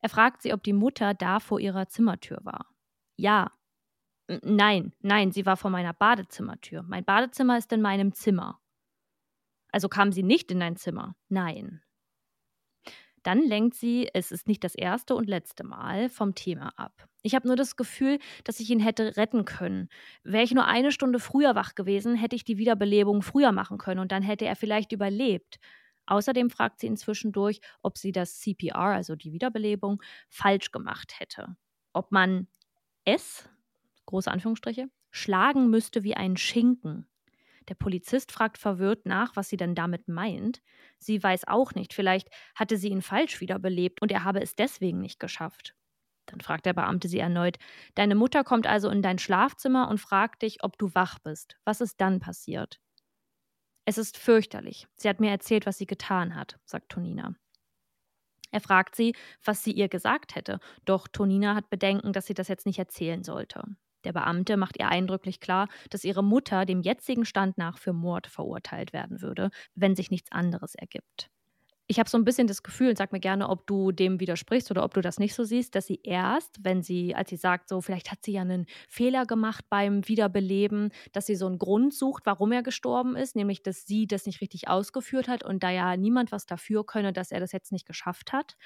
[0.00, 2.66] Er fragt sie, ob die Mutter da vor ihrer Zimmertür war.
[3.16, 3.52] Ja.
[4.42, 6.82] Nein, nein, sie war vor meiner Badezimmertür.
[6.82, 8.60] Mein Badezimmer ist in meinem Zimmer.
[9.70, 11.16] Also kam sie nicht in dein Zimmer?
[11.28, 11.82] Nein.
[13.22, 17.08] Dann lenkt sie, es ist nicht das erste und letzte Mal, vom Thema ab.
[17.22, 19.88] Ich habe nur das Gefühl, dass ich ihn hätte retten können.
[20.24, 24.00] Wäre ich nur eine Stunde früher wach gewesen, hätte ich die Wiederbelebung früher machen können
[24.00, 25.58] und dann hätte er vielleicht überlebt.
[26.06, 31.56] Außerdem fragt sie ihn zwischendurch, ob sie das CPR, also die Wiederbelebung, falsch gemacht hätte.
[31.92, 32.48] Ob man
[33.04, 33.48] es,
[34.12, 37.08] große Anführungsstriche, schlagen müsste wie einen Schinken.
[37.68, 40.62] Der Polizist fragt verwirrt nach, was sie denn damit meint.
[40.98, 45.00] Sie weiß auch nicht, vielleicht hatte sie ihn falsch wiederbelebt und er habe es deswegen
[45.00, 45.74] nicht geschafft.
[46.26, 47.56] Dann fragt der Beamte sie erneut:
[47.94, 51.56] Deine Mutter kommt also in dein Schlafzimmer und fragt dich, ob du wach bist.
[51.64, 52.80] Was ist dann passiert?
[53.84, 54.86] Es ist fürchterlich.
[54.96, 57.34] Sie hat mir erzählt, was sie getan hat, sagt Tonina.
[58.52, 62.48] Er fragt sie, was sie ihr gesagt hätte, doch Tonina hat Bedenken, dass sie das
[62.48, 63.64] jetzt nicht erzählen sollte.
[64.04, 68.26] Der Beamte macht ihr eindrücklich klar, dass ihre Mutter dem jetzigen Stand nach für Mord
[68.26, 71.30] verurteilt werden würde, wenn sich nichts anderes ergibt.
[71.88, 74.84] Ich habe so ein bisschen das Gefühl, sag mir gerne, ob du dem widersprichst oder
[74.84, 77.80] ob du das nicht so siehst, dass sie erst, wenn sie, als sie sagt, so
[77.82, 82.24] vielleicht hat sie ja einen Fehler gemacht beim Wiederbeleben, dass sie so einen Grund sucht,
[82.24, 85.96] warum er gestorben ist, nämlich dass sie das nicht richtig ausgeführt hat und da ja
[85.96, 88.56] niemand was dafür könne, dass er das jetzt nicht geschafft hat.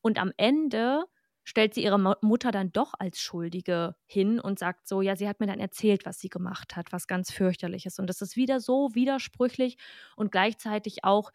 [0.00, 1.04] Und am Ende
[1.44, 5.28] stellt sie ihre Mu- Mutter dann doch als Schuldige hin und sagt so, ja, sie
[5.28, 7.98] hat mir dann erzählt, was sie gemacht hat, was ganz fürchterliches.
[7.98, 9.76] Und das ist wieder so widersprüchlich
[10.16, 11.32] und gleichzeitig auch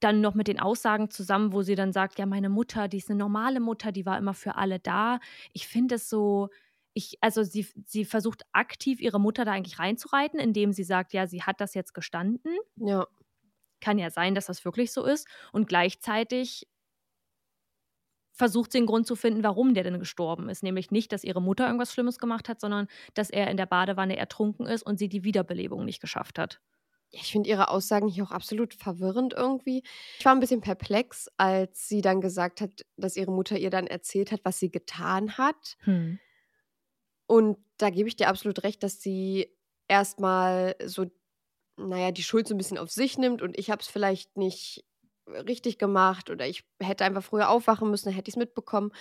[0.00, 3.10] dann noch mit den Aussagen zusammen, wo sie dann sagt, ja, meine Mutter, die ist
[3.10, 5.18] eine normale Mutter, die war immer für alle da.
[5.52, 6.50] Ich finde es so,
[6.94, 11.26] ich, also sie, sie versucht aktiv ihre Mutter da eigentlich reinzureiten, indem sie sagt, ja,
[11.26, 12.56] sie hat das jetzt gestanden.
[12.76, 13.06] Ja.
[13.80, 15.26] Kann ja sein, dass das wirklich so ist.
[15.52, 16.68] Und gleichzeitig
[18.38, 20.62] versucht sie einen Grund zu finden, warum der denn gestorben ist.
[20.62, 24.16] Nämlich nicht, dass ihre Mutter irgendwas Schlimmes gemacht hat, sondern dass er in der Badewanne
[24.16, 26.60] ertrunken ist und sie die Wiederbelebung nicht geschafft hat.
[27.10, 29.82] Ich finde ihre Aussagen hier auch absolut verwirrend irgendwie.
[30.18, 33.86] Ich war ein bisschen perplex, als sie dann gesagt hat, dass ihre Mutter ihr dann
[33.86, 35.76] erzählt hat, was sie getan hat.
[35.80, 36.20] Hm.
[37.26, 39.52] Und da gebe ich dir absolut recht, dass sie
[39.88, 41.06] erstmal so,
[41.76, 44.84] naja, die Schuld so ein bisschen auf sich nimmt und ich habe es vielleicht nicht
[45.46, 48.92] richtig gemacht oder ich hätte einfach früher aufwachen müssen, dann hätte ich es mitbekommen,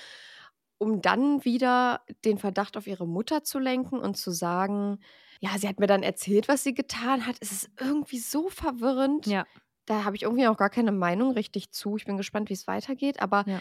[0.77, 4.99] um dann wieder den Verdacht auf ihre Mutter zu lenken und zu sagen,
[5.39, 7.37] ja, sie hat mir dann erzählt, was sie getan hat.
[7.39, 9.25] Es ist irgendwie so verwirrend.
[9.27, 9.45] Ja.
[9.85, 11.95] Da habe ich irgendwie auch gar keine Meinung richtig zu.
[11.97, 13.21] Ich bin gespannt, wie es weitergeht.
[13.21, 13.59] Aber Ja.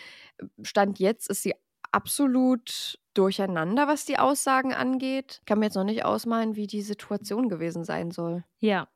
[0.62, 1.54] Stand jetzt ist sie
[1.92, 5.38] absolut durcheinander, was die Aussagen angeht.
[5.40, 8.44] Ich kann mir jetzt noch nicht ausmalen, wie die Situation gewesen sein soll.
[8.58, 8.88] Ja,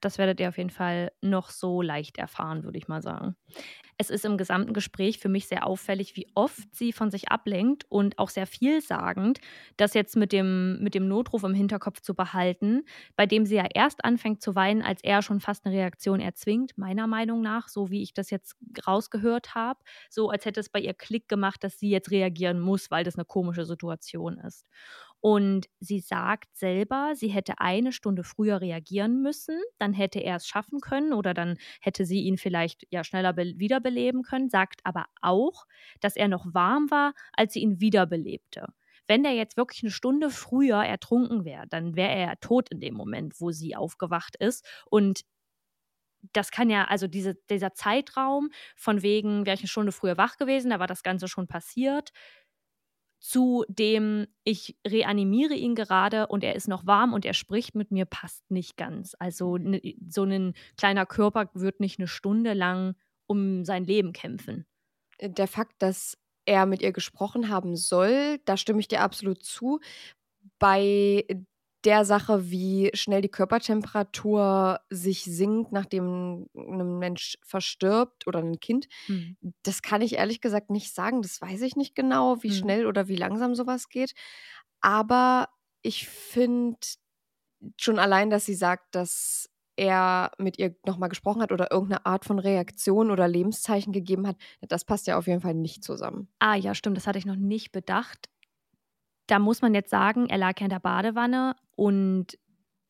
[0.00, 3.36] das werdet ihr auf jeden Fall noch so leicht erfahren, würde ich mal sagen.
[4.00, 7.84] Es ist im gesamten Gespräch für mich sehr auffällig, wie oft sie von sich ablenkt
[7.88, 9.40] und auch sehr vielsagend,
[9.76, 12.84] das jetzt mit dem, mit dem Notruf im Hinterkopf zu behalten,
[13.16, 16.78] bei dem sie ja erst anfängt zu weinen, als er schon fast eine Reaktion erzwingt,
[16.78, 18.56] meiner Meinung nach, so wie ich das jetzt
[18.86, 19.80] rausgehört habe,
[20.10, 23.16] so als hätte es bei ihr Klick gemacht, dass sie jetzt reagieren muss, weil das
[23.16, 24.64] eine komische Situation ist.
[25.20, 30.46] Und sie sagt selber, sie hätte eine Stunde früher reagieren müssen, dann hätte er es
[30.46, 35.06] schaffen können oder dann hätte sie ihn vielleicht ja schneller be wiederbeleben können, sagt aber
[35.20, 35.66] auch,
[36.00, 38.66] dass er noch warm war, als sie ihn wiederbelebte.
[39.08, 42.94] Wenn der jetzt wirklich eine Stunde früher ertrunken wäre, dann wäre er tot in dem
[42.94, 44.64] Moment, wo sie aufgewacht ist.
[44.90, 45.22] Und
[46.32, 50.36] das kann ja, also diese, dieser Zeitraum von wegen, wäre ich eine Stunde früher wach
[50.36, 52.10] gewesen, da war das Ganze schon passiert,
[53.18, 57.90] zu dem ich reanimiere ihn gerade und er ist noch warm und er spricht mit
[57.90, 59.16] mir, passt nicht ganz.
[59.18, 62.94] Also ne, so ein kleiner Körper wird nicht eine Stunde lang
[63.26, 64.66] um sein Leben kämpfen.
[65.20, 69.80] Der Fakt, dass er mit ihr gesprochen haben soll, da stimme ich dir absolut zu.
[70.58, 71.24] Bei
[71.84, 78.88] der Sache, wie schnell die Körpertemperatur sich sinkt, nachdem ein Mensch verstirbt oder ein Kind,
[79.08, 79.36] Mhm.
[79.62, 81.22] das kann ich ehrlich gesagt nicht sagen.
[81.22, 82.52] Das weiß ich nicht genau, wie Mhm.
[82.52, 84.14] schnell oder wie langsam sowas geht.
[84.80, 85.48] Aber
[85.82, 86.78] ich finde
[87.78, 92.24] schon allein, dass sie sagt, dass er mit ihr nochmal gesprochen hat oder irgendeine Art
[92.24, 96.28] von Reaktion oder Lebenszeichen gegeben hat, das passt ja auf jeden Fall nicht zusammen.
[96.40, 98.28] Ah ja, stimmt, das hatte ich noch nicht bedacht.
[99.28, 102.38] Da muss man jetzt sagen, er lag ja in der Badewanne und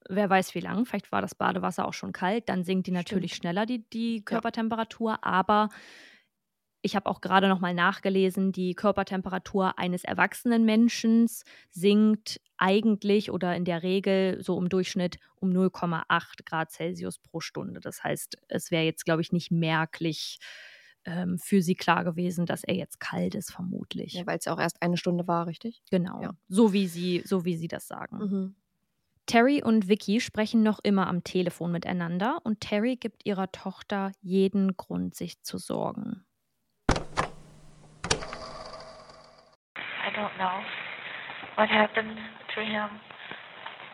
[0.09, 3.33] wer weiß wie lang, vielleicht war das Badewasser auch schon kalt, dann sinkt die natürlich
[3.33, 3.43] Stimmt.
[3.43, 5.23] schneller, die, die Körpertemperatur.
[5.23, 5.69] Aber
[6.81, 11.29] ich habe auch gerade noch mal nachgelesen, die Körpertemperatur eines erwachsenen Menschen
[11.71, 17.81] sinkt eigentlich oder in der Regel so im Durchschnitt um 0,8 Grad Celsius pro Stunde.
[17.81, 20.39] Das heißt, es wäre jetzt, glaube ich, nicht merklich
[21.09, 24.13] ähm, für sie klar gewesen, dass er jetzt kalt ist, vermutlich.
[24.13, 25.83] Ja, weil es ja auch erst eine Stunde war, richtig?
[25.91, 26.31] Genau, Ja.
[26.49, 28.19] so, wie sie, so wie sie das sagen.
[28.19, 28.55] Mhm.
[29.27, 34.77] Terry und Vicky sprechen noch immer am Telefon miteinander und Terry gibt ihrer Tochter jeden
[34.77, 36.25] Grund, sich zu sorgen.
[39.77, 40.63] I don't know
[41.57, 42.19] what happened
[42.55, 42.89] to him.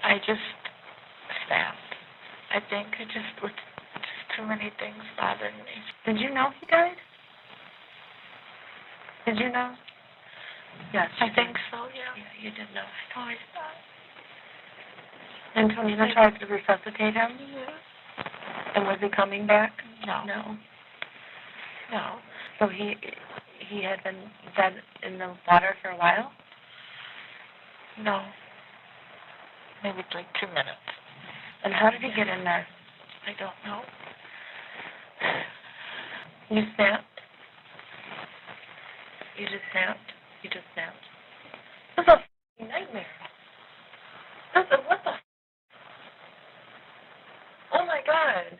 [0.04, 0.40] I just
[1.46, 1.78] snapped.
[2.54, 3.73] I think it just was just
[4.36, 5.76] too many things bothering me.
[6.06, 6.96] Did you know he died?
[9.26, 9.74] Did you know?
[10.92, 11.08] Yes.
[11.20, 12.12] I think so, yeah.
[12.16, 12.84] Yeah, you did know.
[13.16, 13.78] I always thought.
[15.54, 17.30] And Tonina tried to resuscitate him?
[17.54, 18.24] Yeah.
[18.74, 19.72] And was he coming back?
[20.06, 20.24] No.
[20.26, 20.56] No.
[21.92, 22.16] No.
[22.58, 22.96] So he
[23.68, 24.18] he had been
[24.56, 26.32] dead in the water for a while?
[28.02, 28.22] No.
[29.82, 30.84] Maybe like two minutes.
[31.62, 32.66] And how did he get in there?
[33.26, 33.80] I don't know.
[36.50, 37.04] You snapped?
[39.38, 39.98] You just snapped?
[40.42, 40.96] You just snapped.
[41.96, 43.06] This is a f***ing nightmare.
[44.54, 45.20] This is, what the f-
[47.74, 48.58] Oh my god.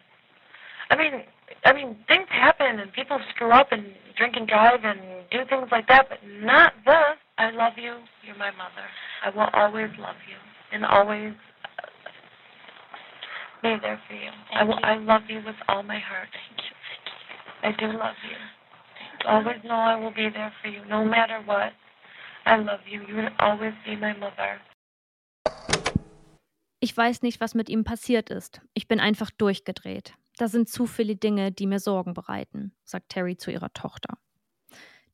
[0.90, 1.22] I mean,
[1.64, 3.84] I mean, things happen and people screw up and
[4.16, 7.18] drink and drive and do things like that, but not this.
[7.38, 7.96] I love you.
[8.24, 8.86] You're my mother.
[9.24, 10.36] I will always love you
[10.72, 11.86] and always uh,
[13.62, 14.30] be there for you.
[14.54, 14.78] I will.
[14.82, 16.28] I love you with all my heart.
[16.32, 16.73] Thank you.
[17.64, 18.36] I do love you.
[19.26, 21.72] Always know I will be there for you, no matter what.
[22.44, 23.00] I love you.
[23.08, 24.60] You will always be my mother.
[26.80, 28.60] Ich weiß nicht, was mit ihm passiert ist.
[28.74, 30.12] Ich bin einfach durchgedreht.
[30.36, 34.18] Da sind zu viele Dinge, die mir Sorgen bereiten, sagt Terry zu ihrer Tochter.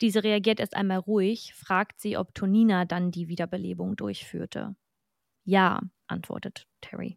[0.00, 4.74] Diese reagiert erst einmal ruhig, fragt sie, ob Tonina dann die Wiederbelebung durchführte.
[5.44, 7.16] Ja, antwortet Terry.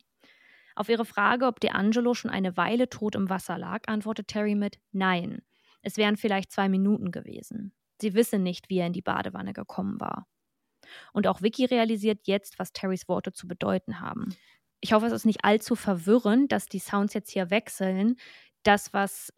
[0.76, 4.80] Auf ihre Frage, ob D'Angelo schon eine Weile tot im Wasser lag, antwortet Terry mit
[4.92, 5.42] Nein.
[5.82, 7.74] Es wären vielleicht zwei Minuten gewesen.
[8.02, 10.28] Sie wisse nicht, wie er in die Badewanne gekommen war.
[11.14, 14.36] Und auch Vicky realisiert jetzt, was Terrys Worte zu bedeuten haben.
[14.82, 18.18] Ich hoffe, es ist nicht allzu verwirrend, dass die Sounds jetzt hier wechseln.
[18.64, 19.34] Das, was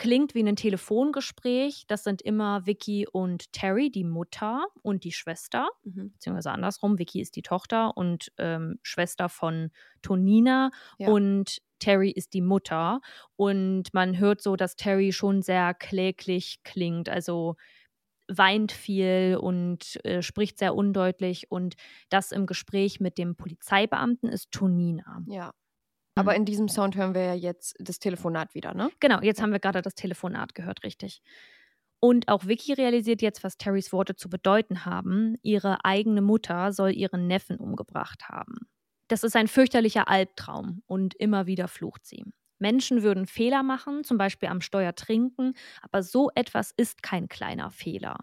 [0.00, 5.68] klingt wie ein Telefongespräch, das sind immer Vicky und Terry, die Mutter und die Schwester,
[5.84, 6.12] Mhm.
[6.14, 6.98] beziehungsweise andersrum.
[6.98, 9.70] Vicky ist die Tochter und ähm, Schwester von
[10.02, 11.08] Tonina Ja.
[11.10, 13.00] und Terry ist die Mutter.
[13.36, 17.56] Und man hört so, dass Terry schon sehr kläglich klingt, also
[18.28, 21.50] weint viel und äh, spricht sehr undeutlich.
[21.50, 21.74] Und
[22.10, 25.24] das im Gespräch mit dem Polizeibeamten ist Tonina.
[25.26, 25.52] Ja.
[26.20, 28.90] Aber in diesem Sound hören wir ja jetzt das Telefonat wieder, ne?
[29.00, 31.22] Genau, jetzt haben wir gerade das Telefonat gehört, richtig.
[31.98, 35.36] Und auch Vicky realisiert jetzt, was Terrys Worte zu bedeuten haben.
[35.42, 38.68] Ihre eigene Mutter soll ihren Neffen umgebracht haben.
[39.08, 42.24] Das ist ein fürchterlicher Albtraum und immer wieder flucht sie.
[42.58, 47.70] Menschen würden Fehler machen, zum Beispiel am Steuer trinken, aber so etwas ist kein kleiner
[47.70, 48.18] Fehler.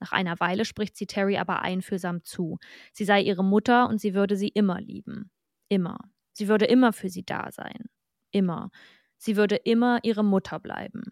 [0.00, 2.58] Nach einer Weile spricht sie Terry aber einfühlsam zu.
[2.92, 5.30] Sie sei ihre Mutter und sie würde sie immer lieben.
[5.68, 5.98] Immer.
[6.38, 7.86] Sie würde immer für sie da sein.
[8.30, 8.70] Immer.
[9.16, 11.02] Sie würde immer ihre Mutter bleiben.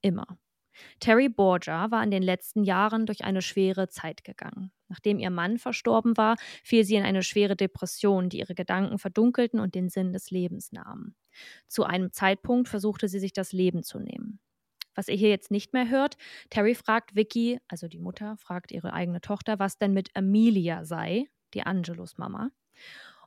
[0.00, 0.38] Immer.
[1.00, 4.72] Terry Borgia war in den letzten Jahren durch eine schwere Zeit gegangen.
[4.88, 9.60] Nachdem ihr Mann verstorben war, fiel sie in eine schwere Depression, die ihre Gedanken verdunkelten
[9.60, 11.14] und den Sinn des Lebens nahmen.
[11.68, 14.40] Zu einem Zeitpunkt versuchte sie sich das Leben zu nehmen.
[14.94, 16.16] Was ihr hier jetzt nicht mehr hört,
[16.48, 21.26] Terry fragt Vicky, also die Mutter, fragt ihre eigene Tochter, was denn mit Amelia sei,
[21.52, 22.50] die Angelos Mama,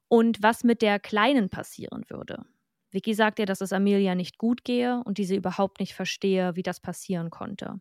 [0.07, 2.45] und was mit der Kleinen passieren würde.
[2.91, 6.63] Vicky sagt ihr, dass es Amelia nicht gut gehe und diese überhaupt nicht verstehe, wie
[6.63, 7.79] das passieren konnte.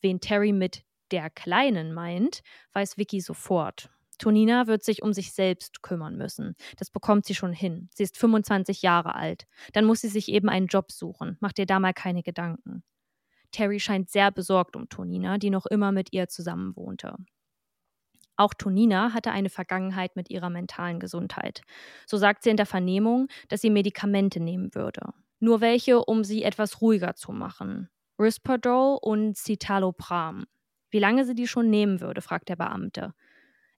[0.00, 2.42] Wen Terry mit der Kleinen meint,
[2.72, 3.90] weiß Vicky sofort.
[4.18, 6.56] Tonina wird sich um sich selbst kümmern müssen.
[6.76, 7.88] Das bekommt sie schon hin.
[7.94, 9.46] Sie ist 25 Jahre alt.
[9.72, 11.36] Dann muss sie sich eben einen Job suchen.
[11.40, 12.82] Macht ihr da mal keine Gedanken.
[13.52, 17.16] Terry scheint sehr besorgt um Tonina, die noch immer mit ihr zusammenwohnte.
[18.38, 21.62] Auch Tonina hatte eine Vergangenheit mit ihrer mentalen Gesundheit.
[22.06, 25.12] So sagt sie in der Vernehmung, dass sie Medikamente nehmen würde.
[25.40, 27.88] Nur welche, um sie etwas ruhiger zu machen.
[28.16, 30.46] Risperdal und Citalopram.
[30.90, 33.12] Wie lange sie die schon nehmen würde, fragt der Beamte.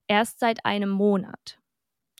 [0.07, 1.59] Erst seit einem Monat.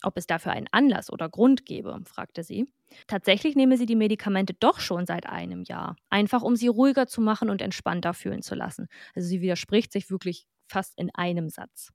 [0.02, 2.66] Ob es dafür einen Anlass oder Grund gebe, fragte sie.
[3.06, 7.22] Tatsächlich nehme sie die Medikamente doch schon seit einem Jahr, einfach um sie ruhiger zu
[7.22, 8.88] machen und entspannter fühlen zu lassen.
[9.14, 11.92] Also sie widerspricht sich wirklich fast in einem Satz.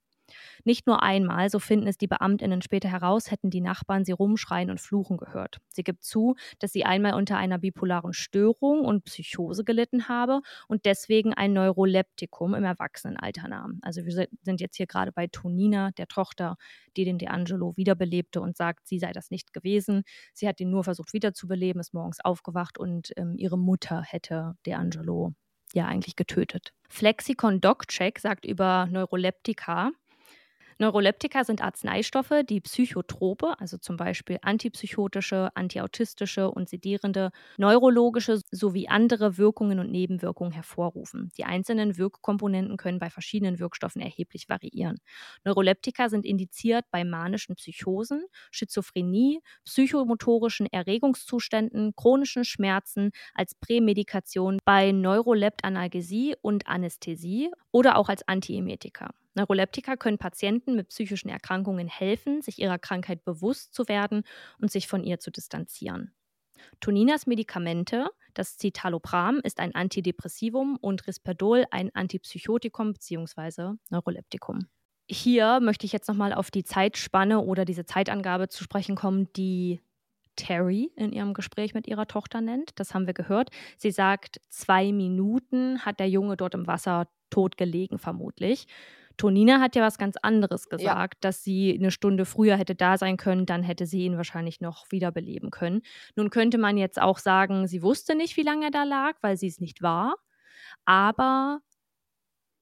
[0.63, 4.69] Nicht nur einmal, so finden es die Beamtinnen später heraus, hätten die Nachbarn sie rumschreien
[4.69, 5.59] und fluchen gehört.
[5.69, 10.85] Sie gibt zu, dass sie einmal unter einer bipolaren Störung und Psychose gelitten habe und
[10.85, 13.79] deswegen ein Neuroleptikum im Erwachsenenalter nahm.
[13.81, 16.57] Also wir sind jetzt hier gerade bei Tonina, der Tochter,
[16.95, 20.03] die den D'Angelo wiederbelebte und sagt, sie sei das nicht gewesen.
[20.33, 25.33] Sie hat ihn nur versucht wiederzubeleben, ist morgens aufgewacht und ähm, ihre Mutter hätte D'Angelo
[25.73, 26.73] ja eigentlich getötet.
[26.89, 29.91] Flexikon DocCheck sagt über Neuroleptika,
[30.79, 39.37] Neuroleptika sind Arzneistoffe, die Psychotrope, also zum Beispiel antipsychotische, antiautistische und sedierende, neurologische sowie andere
[39.37, 41.31] Wirkungen und Nebenwirkungen hervorrufen.
[41.37, 44.97] Die einzelnen Wirkkomponenten können bei verschiedenen Wirkstoffen erheblich variieren.
[45.43, 56.35] Neuroleptika sind indiziert bei manischen Psychosen, Schizophrenie, psychomotorischen Erregungszuständen, chronischen Schmerzen, als Prämedikation bei Neuroleptanalgesie
[56.41, 59.09] und Anästhesie oder auch als Antiemetika.
[59.37, 64.23] Neuroleptika können Patienten mit psychischen Erkrankungen helfen, sich ihrer Krankheit bewusst zu werden
[64.59, 66.11] und sich von ihr zu distanzieren.
[66.79, 73.75] Toninas Medikamente, das Citalopram, ist ein Antidepressivum und Risperdol ein Antipsychotikum bzw.
[73.91, 74.67] Neuroleptikum.
[75.09, 79.81] Hier möchte ich jetzt nochmal auf die Zeitspanne oder diese Zeitangabe zu sprechen kommen, die
[80.35, 82.71] Terry in ihrem Gespräch mit ihrer Tochter nennt.
[82.79, 83.51] Das haben wir gehört.
[83.77, 88.67] Sie sagt, zwei Minuten hat der Junge dort im Wasser tot gelegen, vermutlich.
[89.17, 91.19] Tonina hat ja was ganz anderes gesagt, ja.
[91.21, 94.85] dass sie eine Stunde früher hätte da sein können, dann hätte sie ihn wahrscheinlich noch
[94.91, 95.81] wiederbeleben können.
[96.15, 99.37] Nun könnte man jetzt auch sagen, sie wusste nicht, wie lange er da lag, weil
[99.37, 100.15] sie es nicht war.
[100.85, 101.59] Aber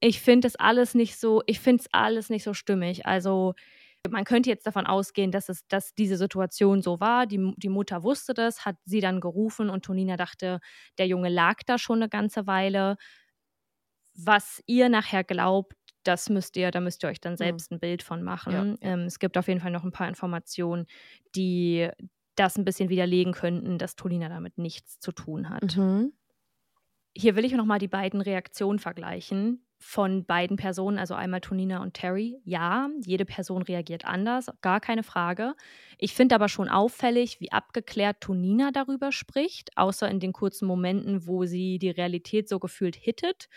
[0.00, 3.06] ich finde es alles nicht so, ich finde es alles nicht so stimmig.
[3.06, 3.54] Also
[4.10, 7.26] man könnte jetzt davon ausgehen, dass, es, dass diese Situation so war.
[7.26, 10.60] Die, die Mutter wusste das, hat sie dann gerufen und Tonina dachte,
[10.98, 12.96] der Junge lag da schon eine ganze Weile.
[14.14, 15.74] Was ihr nachher glaubt,
[16.06, 17.38] das müsst ihr, da müsst ihr euch dann mhm.
[17.38, 18.78] selbst ein Bild von machen.
[18.80, 18.92] Ja.
[18.92, 20.86] Ähm, es gibt auf jeden Fall noch ein paar Informationen,
[21.34, 21.88] die
[22.34, 25.76] das ein bisschen widerlegen könnten, dass Tolina damit nichts zu tun hat.
[25.76, 26.12] Mhm.
[27.14, 31.94] Hier will ich nochmal die beiden Reaktionen vergleichen von beiden Personen, also einmal Tonina und
[31.94, 32.38] Terry.
[32.44, 35.54] Ja, jede Person reagiert anders, gar keine Frage.
[35.98, 41.26] Ich finde aber schon auffällig, wie abgeklärt Tonina darüber spricht, außer in den kurzen Momenten,
[41.26, 43.48] wo sie die Realität so gefühlt hittet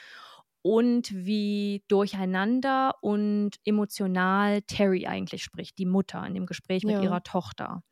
[0.61, 7.01] und wie durcheinander und emotional Terry eigentlich spricht, die Mutter in dem Gespräch mit ja.
[7.01, 7.83] ihrer Tochter.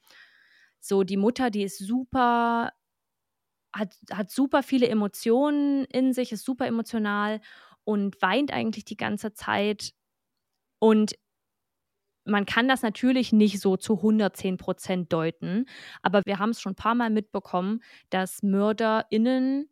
[0.80, 2.72] So, die Mutter, die ist super,
[3.74, 7.42] hat, hat super viele Emotionen in sich, ist super emotional
[7.84, 9.94] und weint eigentlich die ganze Zeit.
[10.80, 11.16] Und
[12.26, 15.66] man kann das natürlich nicht so zu 110 Prozent deuten,
[16.02, 19.70] aber wir haben es schon ein paar Mal mitbekommen, dass MörderInnen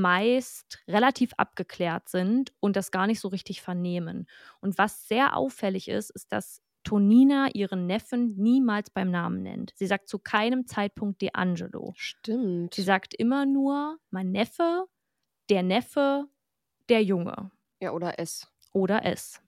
[0.00, 4.26] meist relativ abgeklärt sind und das gar nicht so richtig vernehmen.
[4.60, 9.72] Und was sehr auffällig ist, ist, dass Tonina ihren Neffen niemals beim Namen nennt.
[9.76, 11.92] Sie sagt zu keinem Zeitpunkt D'Angelo.
[11.96, 12.74] Stimmt.
[12.74, 14.86] Sie sagt immer nur mein Neffe,
[15.50, 16.24] der Neffe,
[16.88, 17.50] der Junge.
[17.80, 18.50] Ja, oder es.
[18.72, 19.42] Oder es.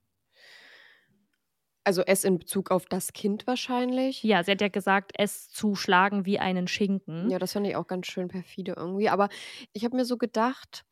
[1.83, 4.23] Also es in Bezug auf das Kind wahrscheinlich.
[4.23, 7.31] Ja, sie hat ja gesagt, es zu schlagen wie einen Schinken.
[7.31, 9.09] Ja, das fand ich auch ganz schön perfide irgendwie.
[9.09, 9.29] Aber
[9.73, 10.85] ich habe mir so gedacht,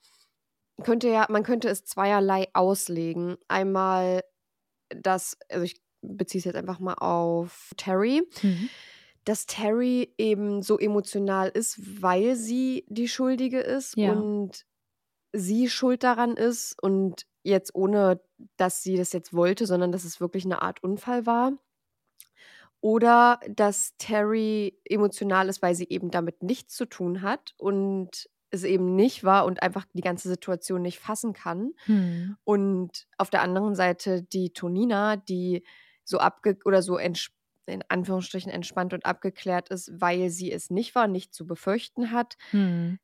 [0.82, 3.36] könnte ja, man könnte es zweierlei auslegen.
[3.48, 4.22] Einmal
[4.90, 8.22] dass, also ich beziehe es jetzt einfach mal auf Terry.
[8.42, 8.68] Mhm.
[9.24, 14.12] Dass Terry eben so emotional ist, weil sie die Schuldige ist ja.
[14.12, 14.64] und
[15.32, 18.20] sie schuld daran ist und jetzt ohne,
[18.56, 21.52] dass sie das jetzt wollte, sondern dass es wirklich eine Art Unfall war.
[22.80, 28.64] Oder dass Terry emotional ist, weil sie eben damit nichts zu tun hat und es
[28.64, 31.72] eben nicht war und einfach die ganze Situation nicht fassen kann.
[31.86, 32.36] Hm.
[32.44, 35.64] Und auf der anderen Seite die Tonina, die
[36.04, 37.14] so abge oder so in
[37.88, 42.36] Anführungsstrichen entspannt und abgeklärt ist, weil sie es nicht war, nicht zu befürchten hat.
[42.52, 42.98] Hm.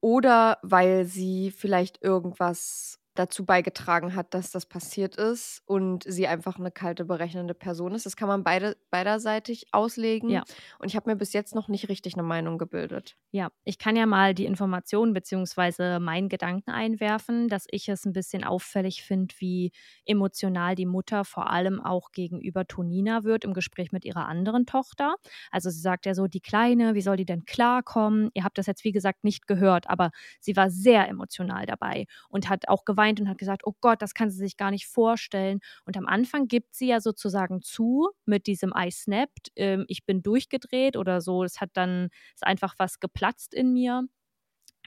[0.00, 6.58] Oder weil sie vielleicht irgendwas dazu beigetragen hat, dass das passiert ist und sie einfach
[6.58, 8.06] eine kalte, berechnende Person ist.
[8.06, 10.30] Das kann man beide, beiderseitig auslegen.
[10.30, 10.44] Ja.
[10.78, 13.16] Und ich habe mir bis jetzt noch nicht richtig eine Meinung gebildet.
[13.30, 15.98] Ja, ich kann ja mal die Informationen bzw.
[15.98, 19.72] meinen Gedanken einwerfen, dass ich es ein bisschen auffällig finde, wie
[20.04, 25.16] emotional die Mutter vor allem auch gegenüber Tonina wird im Gespräch mit ihrer anderen Tochter.
[25.50, 28.30] Also sie sagt ja so, die Kleine, wie soll die denn klarkommen?
[28.34, 30.10] Ihr habt das jetzt, wie gesagt, nicht gehört, aber
[30.40, 34.02] sie war sehr emotional dabei und hat auch geweint geweint und hat gesagt, oh Gott,
[34.02, 35.60] das kann sie sich gar nicht vorstellen.
[35.84, 40.22] Und am Anfang gibt sie ja sozusagen zu mit diesem I snapped, ähm, ich bin
[40.22, 41.44] durchgedreht oder so.
[41.44, 44.02] Es hat dann, ist einfach was geplatzt in mir,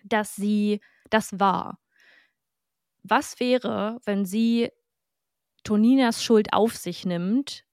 [0.04, 1.80] dass sie das war.
[3.04, 4.70] Was wäre, wenn sie
[5.64, 7.66] Toninas Schuld auf sich nimmt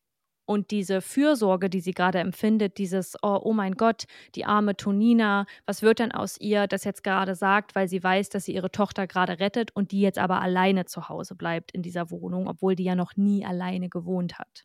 [0.46, 5.46] und diese Fürsorge, die sie gerade empfindet, dieses, oh, oh mein Gott, die arme Tonina,
[5.66, 8.70] was wird denn aus ihr, das jetzt gerade sagt, weil sie weiß, dass sie ihre
[8.70, 12.76] Tochter gerade rettet und die jetzt aber alleine zu Hause bleibt in dieser Wohnung, obwohl
[12.76, 14.64] die ja noch nie alleine gewohnt hat.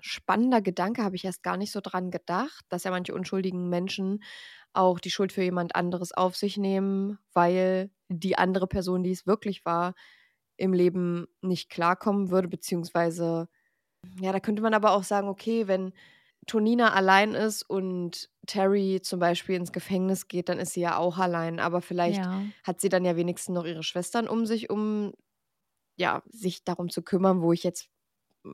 [0.00, 4.22] Spannender Gedanke, habe ich erst gar nicht so dran gedacht, dass ja manche unschuldigen Menschen
[4.72, 9.26] auch die Schuld für jemand anderes auf sich nehmen, weil die andere Person, die es
[9.26, 9.94] wirklich war,
[10.56, 13.48] im Leben nicht klarkommen würde, beziehungsweise
[14.20, 15.92] ja, da könnte man aber auch sagen, okay, wenn
[16.46, 21.18] Tonina allein ist und Terry zum Beispiel ins Gefängnis geht, dann ist sie ja auch
[21.18, 21.58] allein.
[21.60, 22.52] Aber vielleicht Ja.
[22.64, 25.12] hat sie dann ja wenigstens noch ihre Schwestern um sich, um
[25.96, 27.88] ja, sich darum zu kümmern, wo ich jetzt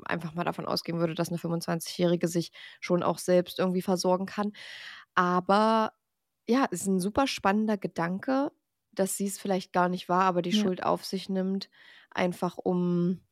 [0.07, 4.53] einfach mal davon ausgehen würde, dass eine 25-Jährige sich schon auch selbst irgendwie versorgen kann.
[5.15, 5.93] Aber
[6.49, 8.53] ja, ist ein super spannender Gedanke,
[8.93, 10.53] dass sie es vielleicht gar nicht war, aber die Ja.
[10.53, 11.71] Schuld auf sich nimmt,
[12.11, 13.23] einfach um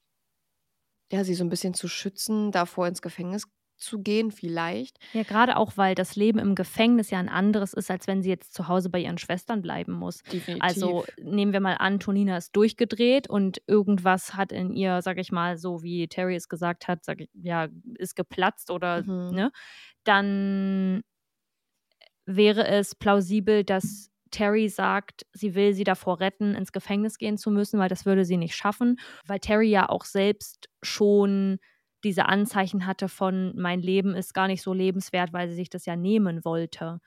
[1.13, 3.45] ja, sie so ein bisschen zu schützen, davor ins Gefängnis
[3.77, 4.99] zu gehen, vielleicht.
[5.13, 8.29] Ja, gerade auch, weil das Leben im Gefängnis ja ein anderes ist, als wenn sie
[8.29, 10.23] jetzt zu Hause bei ihren Schwestern bleiben muss.
[10.33, 10.63] Definitiv.
[10.63, 15.33] Also nehmen wir mal an, Tonina ist durchgedreht und irgendwas hat in ihr, sag ich
[15.33, 19.31] mal, so wie Terry es gesagt hat, sag ich, ja, ist geplatzt oder, Mhm.
[19.35, 19.51] ne?
[20.05, 21.03] Dann
[22.27, 27.51] wäre es plausibel, dass Terry sagt, sie will sie davor retten, ins Gefängnis gehen zu
[27.51, 31.59] müssen, weil das würde sie nicht schaffen, weil Terry ja auch selbst schon
[32.05, 35.85] diese Anzeichen hatte von mein Leben ist gar nicht so lebenswert, weil sie sich das
[35.87, 37.01] ja nehmen wollte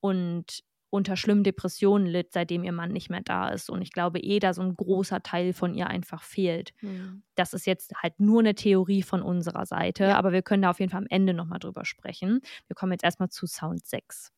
[0.00, 0.60] und
[0.92, 3.70] unter schlimmen Depressionen litt, seitdem ihr Mann nicht mehr da ist.
[3.70, 6.72] Und ich glaube eh, da so ein großer Teil von ihr einfach fehlt.
[6.80, 7.22] Mhm.
[7.36, 10.18] Das ist jetzt halt nur eine Theorie von unserer Seite, Ja.
[10.18, 12.40] aber wir können da auf jeden Fall am Ende nochmal drüber sprechen.
[12.66, 14.32] Wir kommen jetzt erstmal zu Sound 6.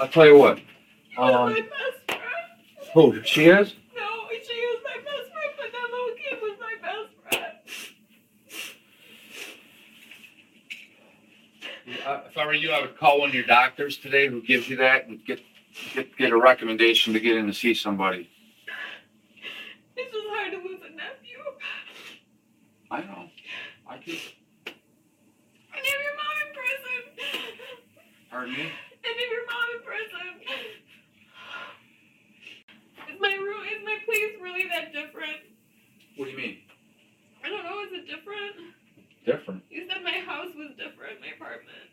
[0.00, 0.58] I'll tell you what.
[1.18, 1.54] Um,
[2.94, 3.74] who she is?
[3.94, 7.54] No, she was my best friend, but that little kid was my best friend.
[12.06, 14.68] Uh, if I were you, I would call one of your doctors today who gives
[14.68, 15.40] you that and get
[15.94, 18.30] get get a recommendation to get in to see somebody.
[19.96, 21.38] It's just hard to lose a nephew.
[22.90, 23.28] I know.
[23.86, 24.24] I just
[24.66, 24.74] And
[25.74, 27.84] have your mom in prison.
[28.30, 28.70] pardon me.
[29.04, 30.32] And have your mom in prison.
[33.12, 35.40] Is my room, is my place really that different?
[36.16, 36.58] What do you mean?
[37.44, 38.74] I don't know, is it different?
[39.24, 39.62] Different.
[39.70, 41.88] You said my house was different, my apartment.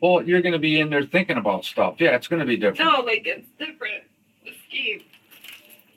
[0.00, 1.96] Well, you're gonna be in there thinking about stuff.
[1.98, 2.90] Yeah, it's gonna be different.
[2.90, 4.04] No, like it's different.
[4.44, 5.02] The scheme.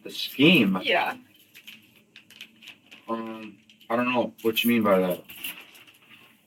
[0.03, 0.79] The scheme.
[0.83, 1.15] Yeah.
[3.07, 3.57] Um,
[3.89, 5.23] I don't know what you mean by that.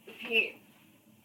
[0.07, 0.57] The paint.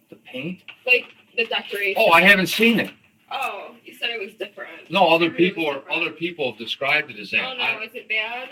[0.09, 0.61] The paint?
[0.85, 1.05] Like
[1.35, 1.95] the decoration.
[1.97, 2.91] Oh, I haven't seen it.
[3.31, 4.89] Oh, you said it was different.
[4.91, 6.01] No, other I heard it was people are different.
[6.01, 7.43] other people have described it as that.
[7.43, 8.49] Oh no, I, is it bad?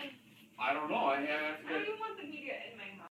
[0.59, 0.95] I don't know.
[0.97, 1.55] I have.
[1.69, 3.07] I don't want the media in my house.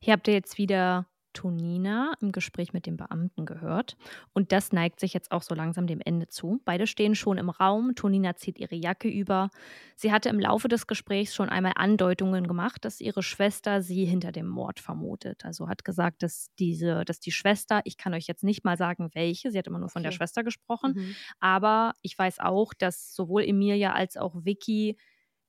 [0.00, 3.96] Hier habt ihr jetzt wieder Tonina im Gespräch mit dem Beamten gehört.
[4.32, 6.60] Und das neigt sich jetzt auch so langsam dem Ende zu.
[6.64, 7.94] Beide stehen schon im Raum.
[7.94, 9.50] Tonina zieht ihre Jacke über.
[9.96, 14.32] Sie hatte im Laufe des Gesprächs schon einmal Andeutungen gemacht, dass ihre Schwester sie hinter
[14.32, 15.44] dem Mord vermutet.
[15.44, 19.10] Also hat gesagt, dass diese, dass die Schwester, ich kann euch jetzt nicht mal sagen,
[19.14, 20.12] welche, sie hat immer nur von der Okay.
[20.12, 21.16] Schwester gesprochen, Mhm.
[21.40, 24.96] aber ich weiß auch, dass sowohl Emilia als auch Vicky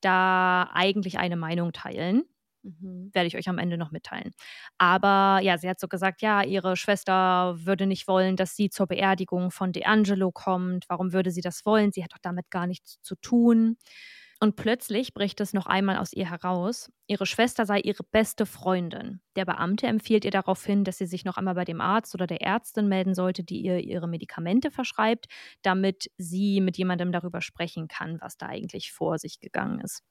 [0.01, 2.23] da eigentlich eine Meinung teilen
[2.64, 3.09] Mhm.
[3.14, 4.32] werde ich euch am Ende noch mitteilen.
[4.78, 8.88] Aber ja, sie hat so gesagt, ja, ihre Schwester würde nicht wollen, dass sie zur
[8.88, 10.86] Beerdigung von D'Angelo kommt.
[10.88, 11.91] Warum würde sie das wollen?
[11.91, 13.78] Sie hat doch damit gar nichts zu tun.
[14.39, 16.91] Und plötzlich bricht es noch einmal aus ihr heraus.
[17.07, 19.22] Ihre Schwester sei ihre beste Freundin.
[19.38, 22.41] Der Beamte empfiehlt ihr daraufhin, dass sie sich noch einmal bei dem Arzt oder der
[22.41, 25.28] Ärztin melden sollte, die ihr ihre Medikamente verschreibt,
[25.61, 30.03] damit sie mit jemandem darüber sprechen kann, was da eigentlich vor sich gegangen ist.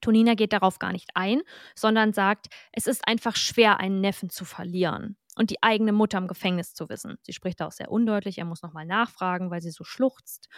[0.00, 1.42] Tonina geht darauf gar nicht ein,
[1.74, 6.28] sondern sagt, es ist einfach schwer, einen Neffen zu verlieren und die eigene Mutter im
[6.28, 7.18] Gefängnis zu wissen.
[7.22, 10.48] Sie spricht da auch sehr undeutlich, er muss nochmal nachfragen, weil sie so schluchzt.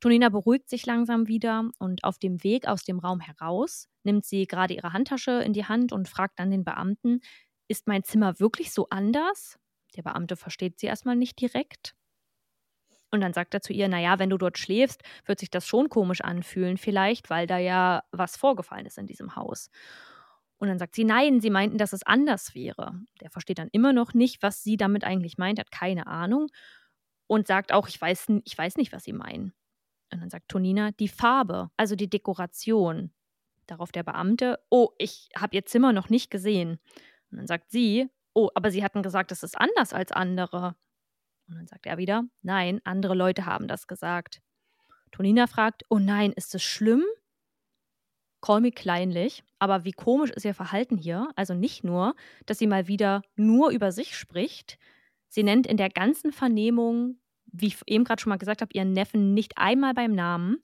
[0.00, 4.46] Tonina beruhigt sich langsam wieder und auf dem Weg aus dem Raum heraus nimmt sie
[4.46, 7.20] gerade ihre Handtasche in die Hand und fragt dann den Beamten,
[7.68, 9.58] ist mein Zimmer wirklich so anders?
[9.96, 11.94] Der Beamte versteht sie erstmal nicht direkt.
[13.14, 15.88] Und dann sagt er zu ihr, naja, wenn du dort schläfst, wird sich das schon
[15.88, 19.70] komisch anfühlen, vielleicht, weil da ja was vorgefallen ist in diesem Haus.
[20.58, 22.92] Und dann sagt sie, nein, sie meinten, dass es anders wäre.
[23.20, 26.48] Der versteht dann immer noch nicht, was sie damit eigentlich meint, hat keine Ahnung.
[27.26, 29.52] und sagt auch, ich weiß, ich weiß nicht, was Sie meinen.
[30.12, 33.12] Und dann sagt Tonina, die Farbe, also die Dekoration.
[33.66, 36.78] Darauf der Beamte, oh, ich habe Ihr Zimmer noch nicht gesehen.
[37.30, 40.76] Und dann sagt sie, oh, aber Sie hatten gesagt, es ist anders als andere.
[41.48, 44.40] Und dann sagt er wieder, nein, andere Leute haben das gesagt.
[45.12, 47.04] Tonina fragt, oh nein, ist es schlimm?
[48.40, 51.28] Call me kleinlich, aber wie komisch ist ihr Verhalten hier?
[51.34, 52.14] Also nicht nur,
[52.46, 54.78] dass sie mal wieder nur über sich spricht,
[55.28, 58.92] sie nennt in der ganzen Vernehmung, wie ich eben gerade schon mal gesagt habe, ihren
[58.92, 60.58] Neffen nicht einmal beim Namen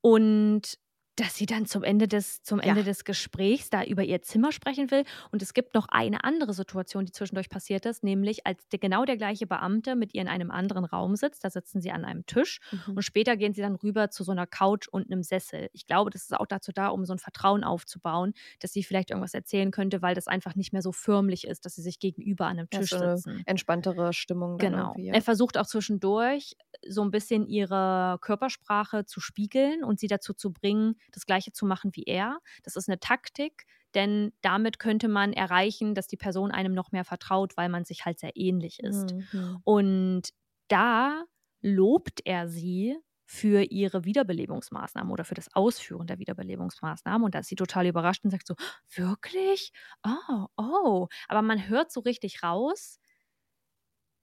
[0.00, 0.78] und
[1.16, 2.84] dass sie dann zum Ende des, zum Ende Ja.
[2.86, 5.04] des Gesprächs da über ihr Zimmer sprechen will.
[5.32, 9.04] Und es gibt noch eine andere Situation, die zwischendurch passiert ist, nämlich als der, genau
[9.06, 11.42] der gleiche Beamte mit ihr in einem anderen Raum sitzt.
[11.42, 12.96] Da sitzen sie an einem Tisch Mhm.
[12.96, 15.68] und später gehen sie dann rüber zu so einer Couch und einem Sessel.
[15.72, 19.10] Ich glaube, das ist auch dazu da, um so ein Vertrauen aufzubauen, dass sie vielleicht
[19.10, 22.44] irgendwas erzählen könnte, weil das einfach nicht mehr so förmlich ist, dass sie sich gegenüber
[22.46, 23.42] an einem Ja, Tisch so eine sitzen.
[23.46, 24.58] entspanntere Stimmung.
[24.58, 24.94] Genau.
[24.98, 25.14] ja.
[25.14, 26.56] Er versucht auch zwischendurch
[26.88, 31.66] so ein bisschen ihre Körpersprache zu spiegeln und sie dazu zu bringen, das Gleiche zu
[31.66, 32.38] machen wie er.
[32.62, 33.64] Das ist eine Taktik,
[33.94, 38.04] denn damit könnte man erreichen, dass die Person einem noch mehr vertraut, weil man sich
[38.04, 39.14] halt sehr ähnlich ist.
[39.32, 39.60] Mhm.
[39.64, 40.22] Und
[40.68, 41.24] da
[41.62, 47.24] lobt er sie für ihre Wiederbelebungsmaßnahmen oder für das Ausführen der Wiederbelebungsmaßnahmen.
[47.24, 48.54] Und da ist sie total überrascht und sagt so,
[48.94, 49.72] wirklich?
[50.04, 51.08] Oh, oh.
[51.26, 53.00] Aber man hört so richtig raus,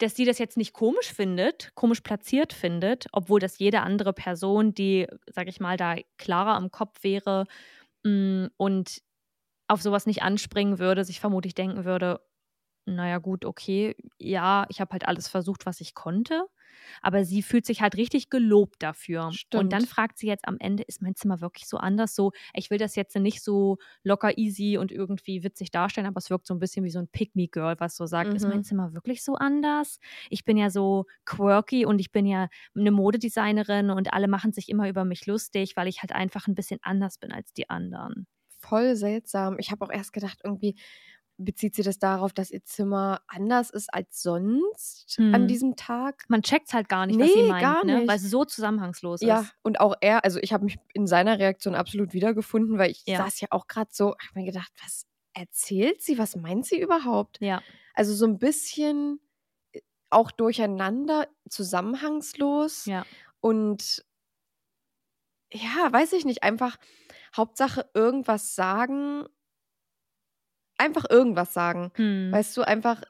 [0.04, 4.74] dass sie das jetzt nicht komisch findet, komisch platziert findet, obwohl das jede andere Person,
[4.74, 7.46] die, sag ich mal, da klarer am Kopf wäre
[8.04, 9.02] mm, und
[9.68, 12.22] auf sowas nicht anspringen würde, sich vermutlich denken würde,
[12.86, 16.48] naja gut, okay, ja, ich habe halt alles versucht, was ich konnte.
[17.02, 19.38] Aber sie fühlt sich halt richtig gelobt dafür.
[19.52, 19.88] Und dann Stimmt.
[19.88, 22.16] fragt sie jetzt am Ende, ist mein Zimmer wirklich so anders?
[22.16, 26.30] So, ich will das jetzt nicht so locker easy und irgendwie witzig darstellen, aber es
[26.30, 28.66] wirkt so ein bisschen wie so ein Pick-me-Girl, was so sagt, ist mein Mhm.
[28.66, 30.00] Zimmer wirklich so anders?
[30.30, 34.70] Ich bin ja so quirky und ich bin ja eine Modedesignerin und alle machen sich
[34.70, 38.28] immer über mich lustig, weil ich halt einfach ein bisschen anders bin als die anderen.
[38.60, 39.58] Voll seltsam.
[39.60, 40.76] Ich habe auch erst gedacht, irgendwie
[41.38, 45.48] bezieht sie das darauf, dass ihr Zimmer anders ist als sonst an Hm.
[45.48, 46.26] diesem Tag.
[46.30, 48.04] Man checkt halt gar nicht, was sie Nee, meint, gar ne?
[48.06, 48.18] weil nicht.
[48.18, 49.56] es so zusammenhangslos Ja, ist.
[49.64, 53.18] und auch er, also ich habe mich in seiner Reaktion absolut wiedergefunden, weil ich Ja.
[53.18, 56.18] saß ja auch gerade so, habe mir gedacht, was erzählt sie?
[56.18, 57.40] Was meint sie überhaupt?
[57.42, 57.64] Ja.
[57.94, 59.20] Also so ein bisschen
[59.74, 63.06] äh, auch durcheinander, zusammenhangslos Ja.
[63.40, 64.04] und
[65.52, 66.78] ja, weiß ich nicht, einfach
[67.36, 69.26] Hauptsache irgendwas sagen,
[70.84, 71.92] einfach irgendwas sagen.
[71.96, 72.32] Hm.
[72.32, 73.02] Weißt du, einfach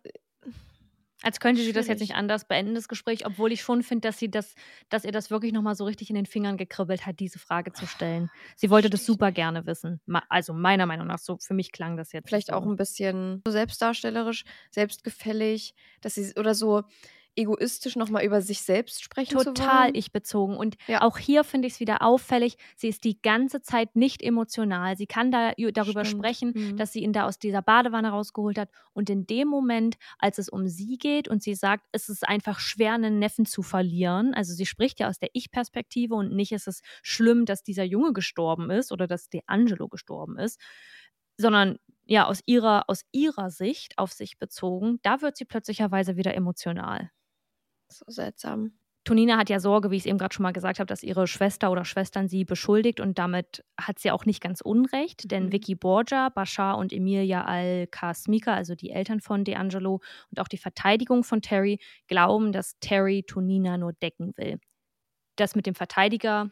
[1.26, 4.18] Als könnte sie das jetzt nicht anders beenden, das Gespräch, obwohl ich schon finde, dass
[4.20, 4.56] sie das,
[4.90, 7.88] dass ihr das wirklich nochmal so richtig in den Fingern gekribbelt hat, diese Frage zu
[7.88, 8.30] stellen.
[8.58, 10.02] Sie wollte das super gerne wissen.
[10.28, 12.54] Also meiner Meinung nach, so für mich klang das jetzt vielleicht so.
[12.54, 16.84] auch ein bisschen so selbstdarstellerisch, selbstgefällig, dass sie oder so
[17.36, 20.56] egoistisch nochmal über sich selbst sprechen zu total ich bezogen.
[20.58, 21.02] Und Ja.
[21.02, 24.96] auch hier finde ich es wieder auffällig, sie ist die ganze Zeit nicht emotional.
[24.98, 26.12] Sie kann da darüber Stimmt.
[26.20, 26.78] sprechen, Mhm.
[26.78, 28.70] dass sie ihn da aus dieser Badewanne rausgeholt hat.
[28.94, 32.60] Und in dem Moment, als es um sie geht und sie sagt, es ist einfach
[32.60, 34.34] schwer, einen Neffen zu verlieren.
[34.34, 38.14] Also sie spricht ja aus der Ich-Perspektive und nicht ist es schlimm, dass dieser Junge
[38.14, 40.60] gestorben ist oder dass D'Angelo gestorben ist,
[41.38, 46.36] sondern ja, aus ihrer, aus ihrer Sicht auf sich bezogen, da wird sie plötzlicherweise wieder
[46.36, 47.12] emotional.
[47.94, 48.74] So seltsam.
[49.06, 51.28] Tonina hat ja Sorge, wie ich es eben gerade schon mal gesagt habe, dass ihre
[51.28, 55.52] Schwester oder Schwestern sie beschuldigt und damit hat sie auch nicht ganz unrecht, denn Mhm.
[55.52, 61.26] Vicky Borgia, Bashar und Emilia Al-Kasmika, also die Eltern von D'Angelo und auch die Verteidigung
[61.26, 64.58] von Terry, glauben, dass Terry Tonina nur decken will.
[65.38, 66.52] Das mit dem Verteidiger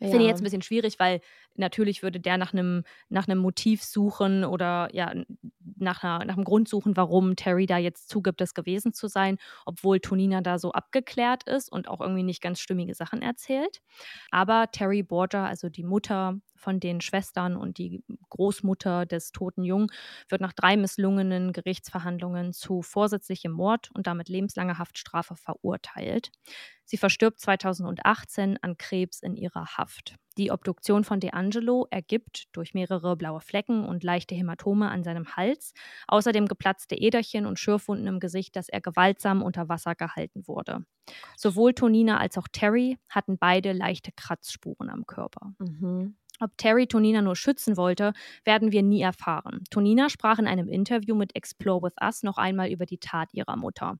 [0.00, 0.28] finde ich Ja.
[0.28, 1.20] jetzt ein bisschen schwierig, weil
[1.56, 5.12] natürlich würde der nach einem nach Motiv suchen oder ja
[5.76, 9.38] nach, einer, nach einem Grund suchen, warum Terry da jetzt zugibt, das gewesen zu sein,
[9.66, 13.80] obwohl Tonina da so abgeklärt ist und auch irgendwie nicht ganz stimmige Sachen erzählt.
[14.30, 19.88] Aber Terry Borgia, also die Mutter von den Schwestern und die Großmutter des toten Jungen,
[20.28, 26.30] wird nach drei misslungenen Gerichtsverhandlungen zu vorsätzlichem Mord und damit lebenslanger Haftstrafe verurteilt.
[26.84, 30.16] Sie verstirbt 2018 an Krebs in ihrer Haft.
[30.38, 35.72] Die Obduktion von D'Angelo ergibt durch mehrere blaue Flecken und leichte Hämatome an seinem Hals,
[36.08, 40.84] außerdem geplatzte Äderchen und Schürfwunden im Gesicht, dass er gewaltsam unter Wasser gehalten wurde.
[41.36, 45.54] Sowohl Tonina als auch Terry hatten beide leichte Kratzspuren am Körper.
[45.58, 46.16] Mhm.
[46.42, 48.12] Ob Terry Tonina nur schützen wollte,
[48.44, 49.62] werden wir nie erfahren.
[49.70, 53.56] Tonina sprach in einem Interview mit Explore with Us noch einmal über die Tat ihrer
[53.56, 53.98] Mutter.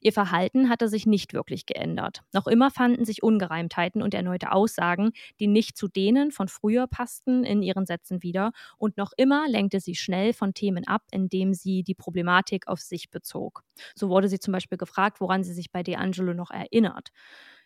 [0.00, 2.22] Ihr Verhalten hatte sich nicht wirklich geändert.
[2.32, 7.44] Noch immer fanden sich Ungereimtheiten und erneute Aussagen, die nicht zu denen von früher passten,
[7.44, 8.52] in ihren Sätzen wieder.
[8.78, 13.10] Und noch immer lenkte sie schnell von Themen ab, indem sie die Problematik auf sich
[13.10, 13.64] bezog.
[13.94, 17.10] So wurde sie zum Beispiel gefragt, woran sie sich bei D'Angelo noch erinnert.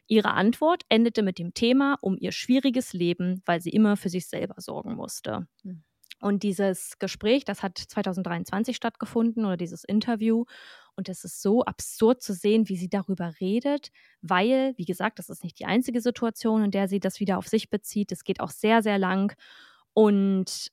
[0.08, 4.28] Ihre Antwort endete mit dem Thema um ihr schwieriges Leben, weil sie immer für sich
[4.28, 5.46] selber sorgen musste.
[5.62, 5.82] Hm.
[6.20, 10.44] Und dieses Gespräch, das hat 2023 stattgefunden oder dieses Interview.
[10.94, 13.90] Und es ist so absurd zu sehen, wie sie darüber redet,
[14.22, 17.48] weil, wie gesagt, das ist nicht die einzige Situation, in der sie das wieder auf
[17.48, 18.12] sich bezieht.
[18.12, 19.36] Es geht auch sehr, sehr lang.
[19.92, 20.72] Und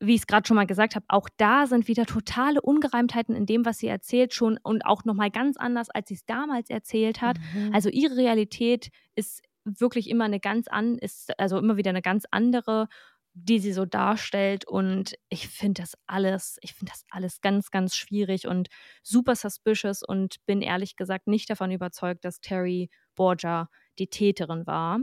[0.00, 3.44] wie ich es gerade schon mal gesagt habe, auch da sind wieder totale Ungereimtheiten in
[3.46, 7.20] dem, was sie erzählt schon und auch nochmal ganz anders, als sie es damals erzählt
[7.20, 7.36] hat.
[7.54, 7.74] Mhm.
[7.74, 12.24] Also ihre Realität ist wirklich immer eine ganz an, ist also immer wieder eine ganz
[12.30, 12.88] andere,
[13.34, 14.66] die sie so darstellt.
[14.66, 18.68] Und ich finde das alles, ich finde das alles ganz, ganz schwierig und
[19.02, 25.00] super suspicious und bin ehrlich gesagt nicht davon überzeugt, dass Terry Borgia die Täterin war.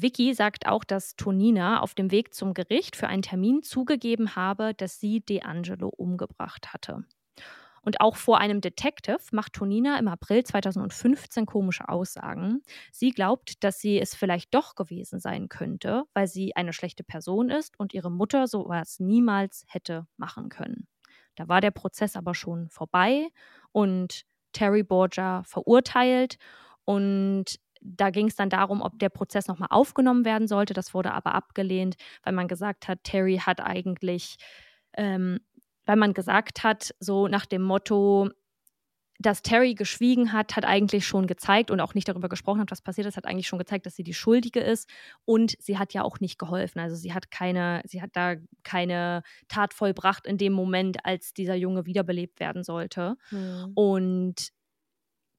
[0.00, 4.74] Vicky sagt auch, dass Tonina auf dem Weg zum Gericht für einen Termin zugegeben habe,
[4.74, 7.04] dass sie D'Angelo umgebracht hatte.
[7.82, 12.62] Und auch vor einem Detective macht Tonina im April 2015 komische Aussagen.
[12.92, 17.50] Sie glaubt, dass sie es vielleicht doch gewesen sein könnte, weil sie eine schlechte Person
[17.50, 20.86] ist und ihre Mutter sowas niemals hätte machen können.
[21.34, 23.28] Da war der Prozess aber schon vorbei
[23.72, 26.36] und Terry Borgia verurteilt
[26.84, 30.74] und da ging es dann darum, ob der Prozess nochmal aufgenommen werden sollte.
[30.74, 34.36] Das wurde aber abgelehnt, weil man gesagt hat, Terry hat eigentlich,
[34.96, 35.40] ähm,
[35.86, 38.30] weil man gesagt hat, so nach dem Motto,
[39.20, 42.82] dass Terry geschwiegen hat, hat eigentlich schon gezeigt und auch nicht darüber gesprochen hat, was
[42.82, 44.88] passiert ist, hat eigentlich schon gezeigt, dass sie die Schuldige ist.
[45.24, 46.78] Und sie hat ja auch nicht geholfen.
[46.78, 51.56] Also sie hat keine, sie hat da keine Tat vollbracht in dem Moment, als dieser
[51.56, 53.16] Junge wiederbelebt werden sollte.
[53.30, 53.72] Mhm.
[53.74, 54.52] Und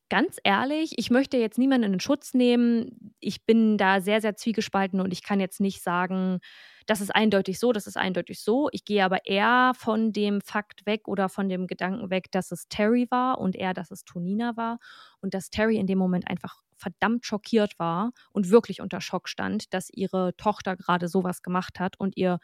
[0.09, 3.13] ganz ehrlich, ich möchte jetzt niemanden in den Schutz nehmen.
[3.19, 6.39] Ich bin da sehr, sehr zwiegespalten und ich kann jetzt nicht sagen,
[6.87, 8.69] das ist eindeutig so, das ist eindeutig so.
[8.71, 12.67] Ich gehe aber eher von dem Fakt weg oder von dem Gedanken weg, dass es
[12.67, 14.79] Terry war und eher, dass es Tonina war
[15.21, 19.73] und dass Terry in dem Moment einfach verdammt schockiert war und wirklich unter Schock stand,
[19.73, 22.39] dass ihre Tochter gerade sowas gemacht hat und ihr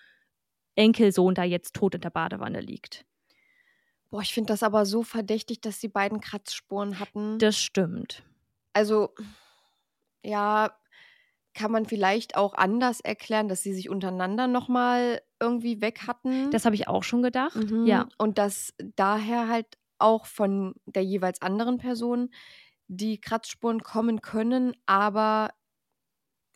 [0.75, 3.05] Enkelsohn da jetzt tot in der Badewanne liegt.
[4.09, 7.39] Boah, ich finde das aber so verdächtig, dass die beiden Kratzspuren hatten.
[7.39, 8.23] Das stimmt.
[8.73, 9.13] Also,
[10.23, 10.77] ja,
[11.53, 16.51] kann man vielleicht auch anders erklären, dass sie sich untereinander nochmal irgendwie weg hatten.
[16.51, 17.55] Das habe ich auch schon gedacht.
[17.55, 17.85] Mhm.
[17.85, 18.07] Ja.
[18.17, 22.29] Und dass daher halt auch von der jeweils anderen Person
[22.87, 24.75] die Kratzspuren kommen können.
[24.85, 25.53] Aber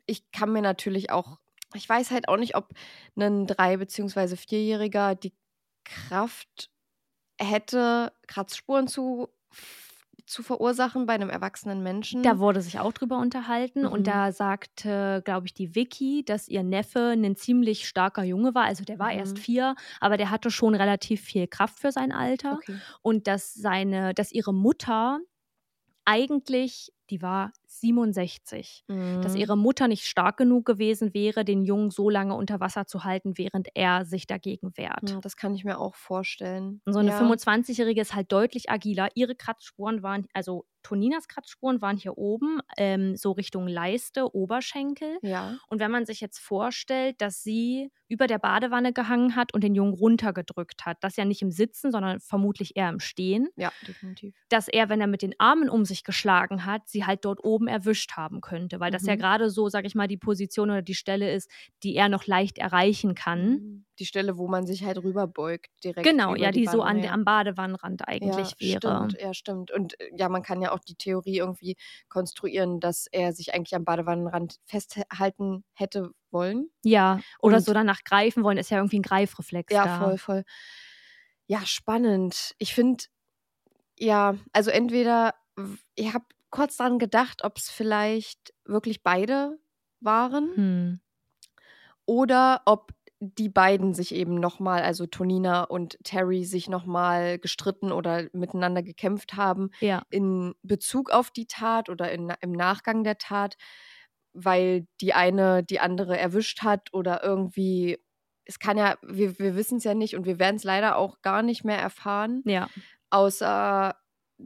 [0.06, 1.40] ich kann mir natürlich auch,
[1.74, 2.70] ich weiß halt auch nicht, ob
[3.16, 4.36] ein drei- bzw.
[4.36, 5.34] vierjähriger die
[5.86, 6.70] Kraft
[7.40, 9.30] hätte, Kratzspuren zu,
[10.26, 12.22] zu verursachen bei einem erwachsenen Menschen.
[12.22, 13.92] Da wurde sich auch drüber unterhalten Mhm.
[13.92, 18.66] und da sagte, glaube ich, die Vicky, dass ihr Neffe ein ziemlich starker Junge war.
[18.66, 19.20] Also der war Mhm.
[19.20, 22.54] erst vier, aber der hatte schon relativ viel Kraft für sein Alter.
[22.56, 22.80] Okay.
[23.02, 25.20] Und dass seine, dass ihre Mutter
[26.06, 28.86] eigentlich, die war 67,
[29.22, 29.36] dass Mhm.
[29.36, 33.38] ihre Mutter nicht stark genug gewesen wäre, den Jungen so lange unter Wasser zu halten,
[33.38, 35.12] während er sich dagegen wehrt.
[35.12, 36.82] Ja, das kann ich mir auch vorstellen.
[36.86, 37.14] Und so eine ja.
[37.14, 39.10] 25-Jährige ist halt deutlich agiler.
[39.16, 45.20] Ihre Kratzspuren waren, also Toninas Kratzspuren waren hier oben, ähm, so Richtung Leiste, Oberschenkel.
[45.22, 45.60] Ja.
[45.68, 49.76] Und wenn man sich jetzt vorstellt, dass sie über der Badewanne gehangen hat und den
[49.76, 54.36] Jungen runtergedrückt hat, das ja nicht im Sitzen, sondern vermutlich eher im Stehen, Ja, definitiv.
[54.50, 57.68] dass er, wenn er mit den Armen um sich geschlagen hat, sie halt dort oben
[57.68, 59.20] erwischt haben könnte, weil das ja Mhm.
[59.20, 61.50] gerade so, sag ich mal, die Position oder die Stelle ist,
[61.84, 63.50] die er noch leicht erreichen kann.
[63.50, 63.86] Mhm.
[64.00, 66.04] Die Stelle, wo man sich halt rüberbeugt, direkt.
[66.08, 69.08] Genau, ja, die, so an, am Badewannenrand eigentlich ja, wäre.
[69.10, 69.72] Stimmt, ja, stimmt.
[69.72, 71.76] Und äh, ja, man kann ja auch die Theorie irgendwie
[72.08, 76.70] konstruieren, dass er sich eigentlich am Badewannenrand festhalten hätte wollen.
[76.84, 80.00] Ja, oder Und- so danach greifen wollen, ist ja irgendwie ein Greifreflex Ja, da.
[80.00, 80.44] voll, voll.
[81.48, 82.56] Ja, spannend.
[82.58, 83.04] Ich finde,
[83.98, 85.34] ja, also entweder,
[85.96, 89.60] ich habe kurz dran gedacht, ob es vielleicht wirklich beide
[90.00, 91.00] waren Hm.
[92.06, 98.28] oder ob die beiden sich eben nochmal, also Tonina und Terry, sich nochmal gestritten oder
[98.34, 100.04] miteinander gekämpft haben Ja.
[100.10, 103.58] in Bezug auf die Tat oder in, im Nachgang der Tat,
[104.34, 107.98] weil die eine die andere erwischt hat oder irgendwie,
[108.46, 111.22] es kann ja, wir, wir wissen es ja nicht und wir werden es leider auch
[111.22, 112.70] gar nicht mehr erfahren, Ja.
[113.10, 113.96] außer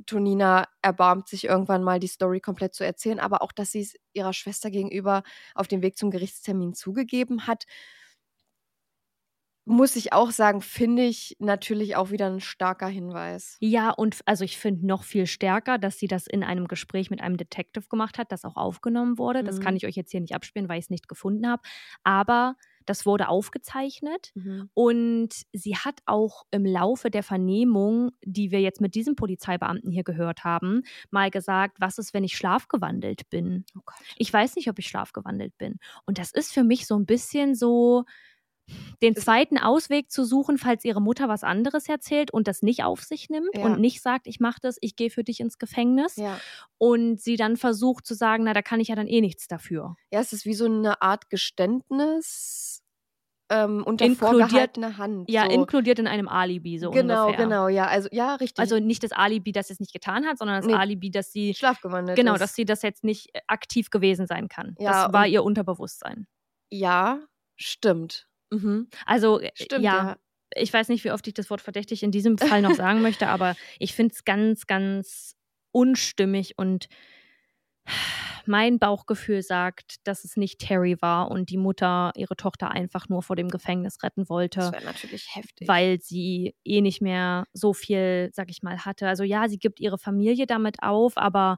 [0.08, 3.96] Tonina erbarmt sich irgendwann mal die Story komplett zu erzählen, aber auch, dass sie es
[4.14, 5.22] ihrer Schwester gegenüber
[5.54, 7.66] auf dem Weg zum Gerichtstermin zugegeben hat,
[9.66, 13.62] muss ich auch sagen, finde ich natürlich auch wieder ein starker Hinweis.
[13.66, 17.22] Ja, und also ich finde noch viel stärker, dass sie das in einem Gespräch mit
[17.22, 19.42] einem Detective gemacht hat, das auch aufgenommen wurde.
[19.44, 19.78] Das kann Mhm.
[19.78, 21.62] ich euch jetzt hier nicht abspielen, weil ich es nicht gefunden habe.
[22.04, 22.56] Aber
[22.86, 24.70] das wurde aufgezeichnet Mhm.
[24.74, 30.04] und sie hat auch im Laufe der Vernehmung, die wir jetzt mit diesem Polizeibeamten hier
[30.04, 33.64] gehört haben, mal gesagt, was ist, wenn ich schlafgewandelt bin?
[33.78, 33.82] Oh.
[34.18, 35.78] Ich weiß nicht, ob ich schlafgewandelt bin.
[36.06, 38.04] Und das ist für mich so ein bisschen so,
[39.02, 43.02] den zweiten Ausweg zu suchen, falls ihre Mutter was anderes erzählt und das nicht auf
[43.02, 43.66] sich nimmt Ja.
[43.66, 46.16] und nicht sagt, ich mache das, ich gehe für dich ins Gefängnis.
[46.16, 46.40] Ja.
[46.78, 49.96] Und sie dann versucht zu sagen, na, da kann ich ja dann eh nichts dafür.
[50.12, 52.82] Ja, es ist wie so eine Art Geständnis
[53.50, 55.30] ähm, unter Inkludiert- vorgehaltener Hand.
[55.30, 55.52] Ja, so.
[55.52, 57.46] inkludiert in einem Alibi so Genau, ungefähr.
[57.46, 58.60] genau, ja, also ja, richtig.
[58.60, 60.74] Also nicht das Alibi, das sie es nicht getan hat, sondern das Nee.
[60.74, 62.40] Alibi, dass sie schlafgewandelt genau, ist.
[62.40, 64.76] dass sie das jetzt nicht äh, aktiv gewesen sein kann.
[64.80, 66.26] Ja, das war ihr Unterbewusstsein.
[66.72, 67.20] ja,
[67.58, 68.28] stimmt.
[68.54, 68.88] Mhm.
[69.06, 70.18] Also äh, Stimmt, ja, ja.
[70.56, 73.28] ich weiß nicht, wie oft ich das Wort verdächtig in diesem Fall noch sagen möchte,
[73.28, 75.36] aber ich finde es ganz, ganz
[75.72, 76.88] unstimmig und
[78.46, 83.24] mein Bauchgefühl sagt, dass es nicht Terry war und die Mutter ihre Tochter einfach nur
[83.24, 84.60] vor dem Gefängnis retten wollte.
[84.60, 85.68] Das wäre natürlich heftig.
[85.68, 89.08] weil sie eh nicht mehr so viel, sag ich mal, hatte.
[89.08, 91.58] Also ja, sie gibt ihre Familie damit auf, aber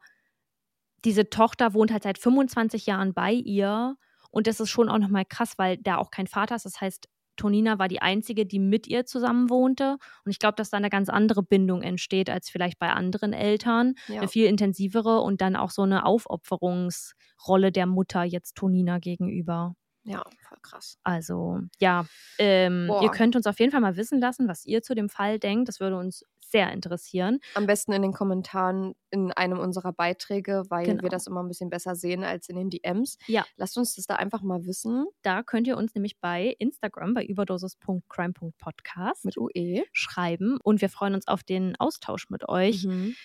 [1.04, 3.96] diese Tochter wohnt halt seit 25 Jahren bei ihr
[4.36, 6.66] und das ist schon auch nochmal krass, weil da auch kein Vater ist.
[6.66, 7.08] Das heißt,
[7.38, 10.90] Tonina war die einzige, die mit ihr zusammen wohnte und ich glaube, dass da eine
[10.90, 14.20] ganz andere Bindung entsteht als vielleicht bei anderen Eltern, Ja.
[14.22, 19.76] eine viel intensivere und dann auch so eine Aufopferungsrolle der Mutter jetzt Tonina gegenüber.
[20.08, 20.98] ja, voll krass.
[21.04, 22.06] Also, ja,
[22.38, 25.40] ähm, ihr könnt uns auf jeden Fall mal wissen lassen, was ihr zu dem Fall
[25.40, 25.68] denkt.
[25.68, 26.24] Das würde uns
[26.56, 27.40] sehr interessieren.
[27.54, 31.04] Am besten in den Kommentaren in einem unserer Beiträge, weil Genau.
[31.04, 33.18] wir das immer ein bisschen besser sehen als in den DMs.
[33.28, 33.46] Ja.
[33.58, 35.06] Lasst uns das da einfach mal wissen.
[35.22, 39.84] Da könnt ihr uns nämlich bei Instagram, bei überdosis.crime.podcast Mit UE.
[39.94, 42.86] schreiben und wir freuen uns auf den Austausch mit euch.
[42.86, 43.16] Mhm.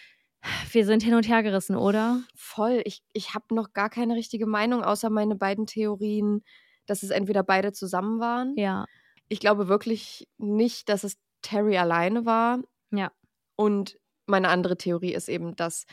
[0.73, 2.23] Wir sind hin und her gerissen, oder?
[2.35, 2.81] Voll.
[2.87, 6.43] Ich, ich habe noch gar keine richtige Meinung, außer meine beiden Theorien,
[6.87, 8.55] dass es entweder beide zusammen waren.
[8.57, 8.87] Ja.
[9.29, 12.63] Ich glaube wirklich nicht, dass es Terry alleine war.
[12.91, 13.13] Ja.
[13.61, 15.85] Und meine andere Theorie ist eben, dass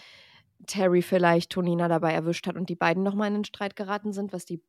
[0.68, 4.34] Terry vielleicht Tonina dabei erwischt hat und die beiden nochmal in den Streit geraten sind,
[4.34, 4.64] was die,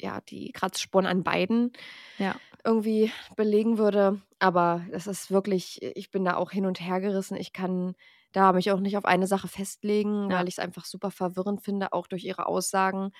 [0.00, 1.72] ja, die Kratzspuren an beiden
[2.18, 2.40] Ja.
[2.64, 4.22] irgendwie belegen würde.
[4.38, 7.36] Aber das ist wirklich, ich bin da auch hin und her gerissen.
[7.36, 7.94] Ich kann
[8.32, 10.36] da mich auch nicht auf eine Sache festlegen, Ja.
[10.36, 13.12] weil ich es einfach super verwirrend finde, auch durch ihre Aussagen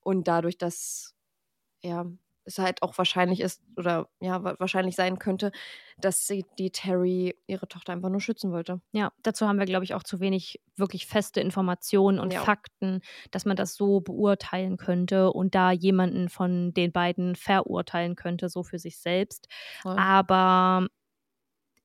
[0.00, 1.14] und dadurch, dass
[1.82, 2.06] ja,
[2.44, 5.52] es halt auch wahrscheinlich ist oder ja, wa- wahrscheinlich sein könnte,
[5.98, 8.80] dass sie die Terry ihre Tochter einfach nur schützen wollte.
[8.92, 12.40] Ja, dazu haben wir, glaube ich, auch zu wenig wirklich feste Informationen und Ja.
[12.42, 18.48] Fakten, dass man das so beurteilen könnte und da jemanden von den beiden verurteilen könnte,
[18.48, 19.48] so für sich selbst.
[19.82, 19.96] Voll.
[19.96, 20.88] Aber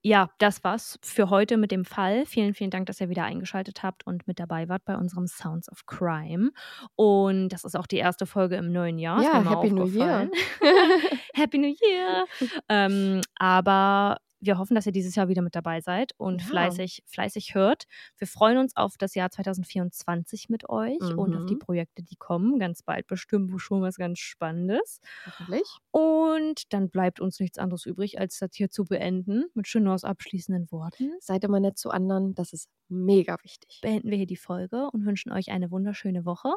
[0.07, 2.25] ja, das war's für heute mit dem Fall.
[2.25, 5.69] Vielen, vielen Dank, dass ihr wieder eingeschaltet habt und mit dabei wart bei unserem Sounds
[5.69, 6.51] of Crime.
[6.95, 9.21] Und das ist auch die erste Folge im neuen Jahr.
[9.21, 10.29] Ja, Happy New Year.
[11.33, 12.25] Happy New Year.
[12.69, 16.47] ähm, aber wir hoffen, dass ihr dieses Jahr wieder mit dabei seid und Ja.
[16.47, 17.85] fleißig, fleißig hört.
[18.17, 21.59] Wir freuen uns auf das Jahr 2024 mit euch und auf die Mhm.
[21.59, 22.59] Projekte, die kommen.
[22.59, 24.99] Ganz bald bestimmt schon was ganz Spannendes.
[25.25, 25.63] Hoffentlich.
[25.91, 30.71] Und dann bleibt uns nichts anderes übrig, als das hier zu beenden mit Chenors abschließenden
[30.71, 31.13] Worten.
[31.19, 33.79] Seid immer nett zu anderen, das ist mega wichtig.
[33.81, 36.53] Beenden wir hier die Folge und wünschen euch eine wunderschöne Woche.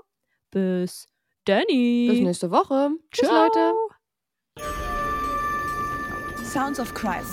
[0.51, 1.07] Bis
[1.47, 2.09] Danny.
[2.11, 2.91] Bis nächste Woche.
[3.11, 3.45] Tschüss, Ciao.
[3.47, 3.73] Leute.
[6.45, 7.25] Sounds of Crime.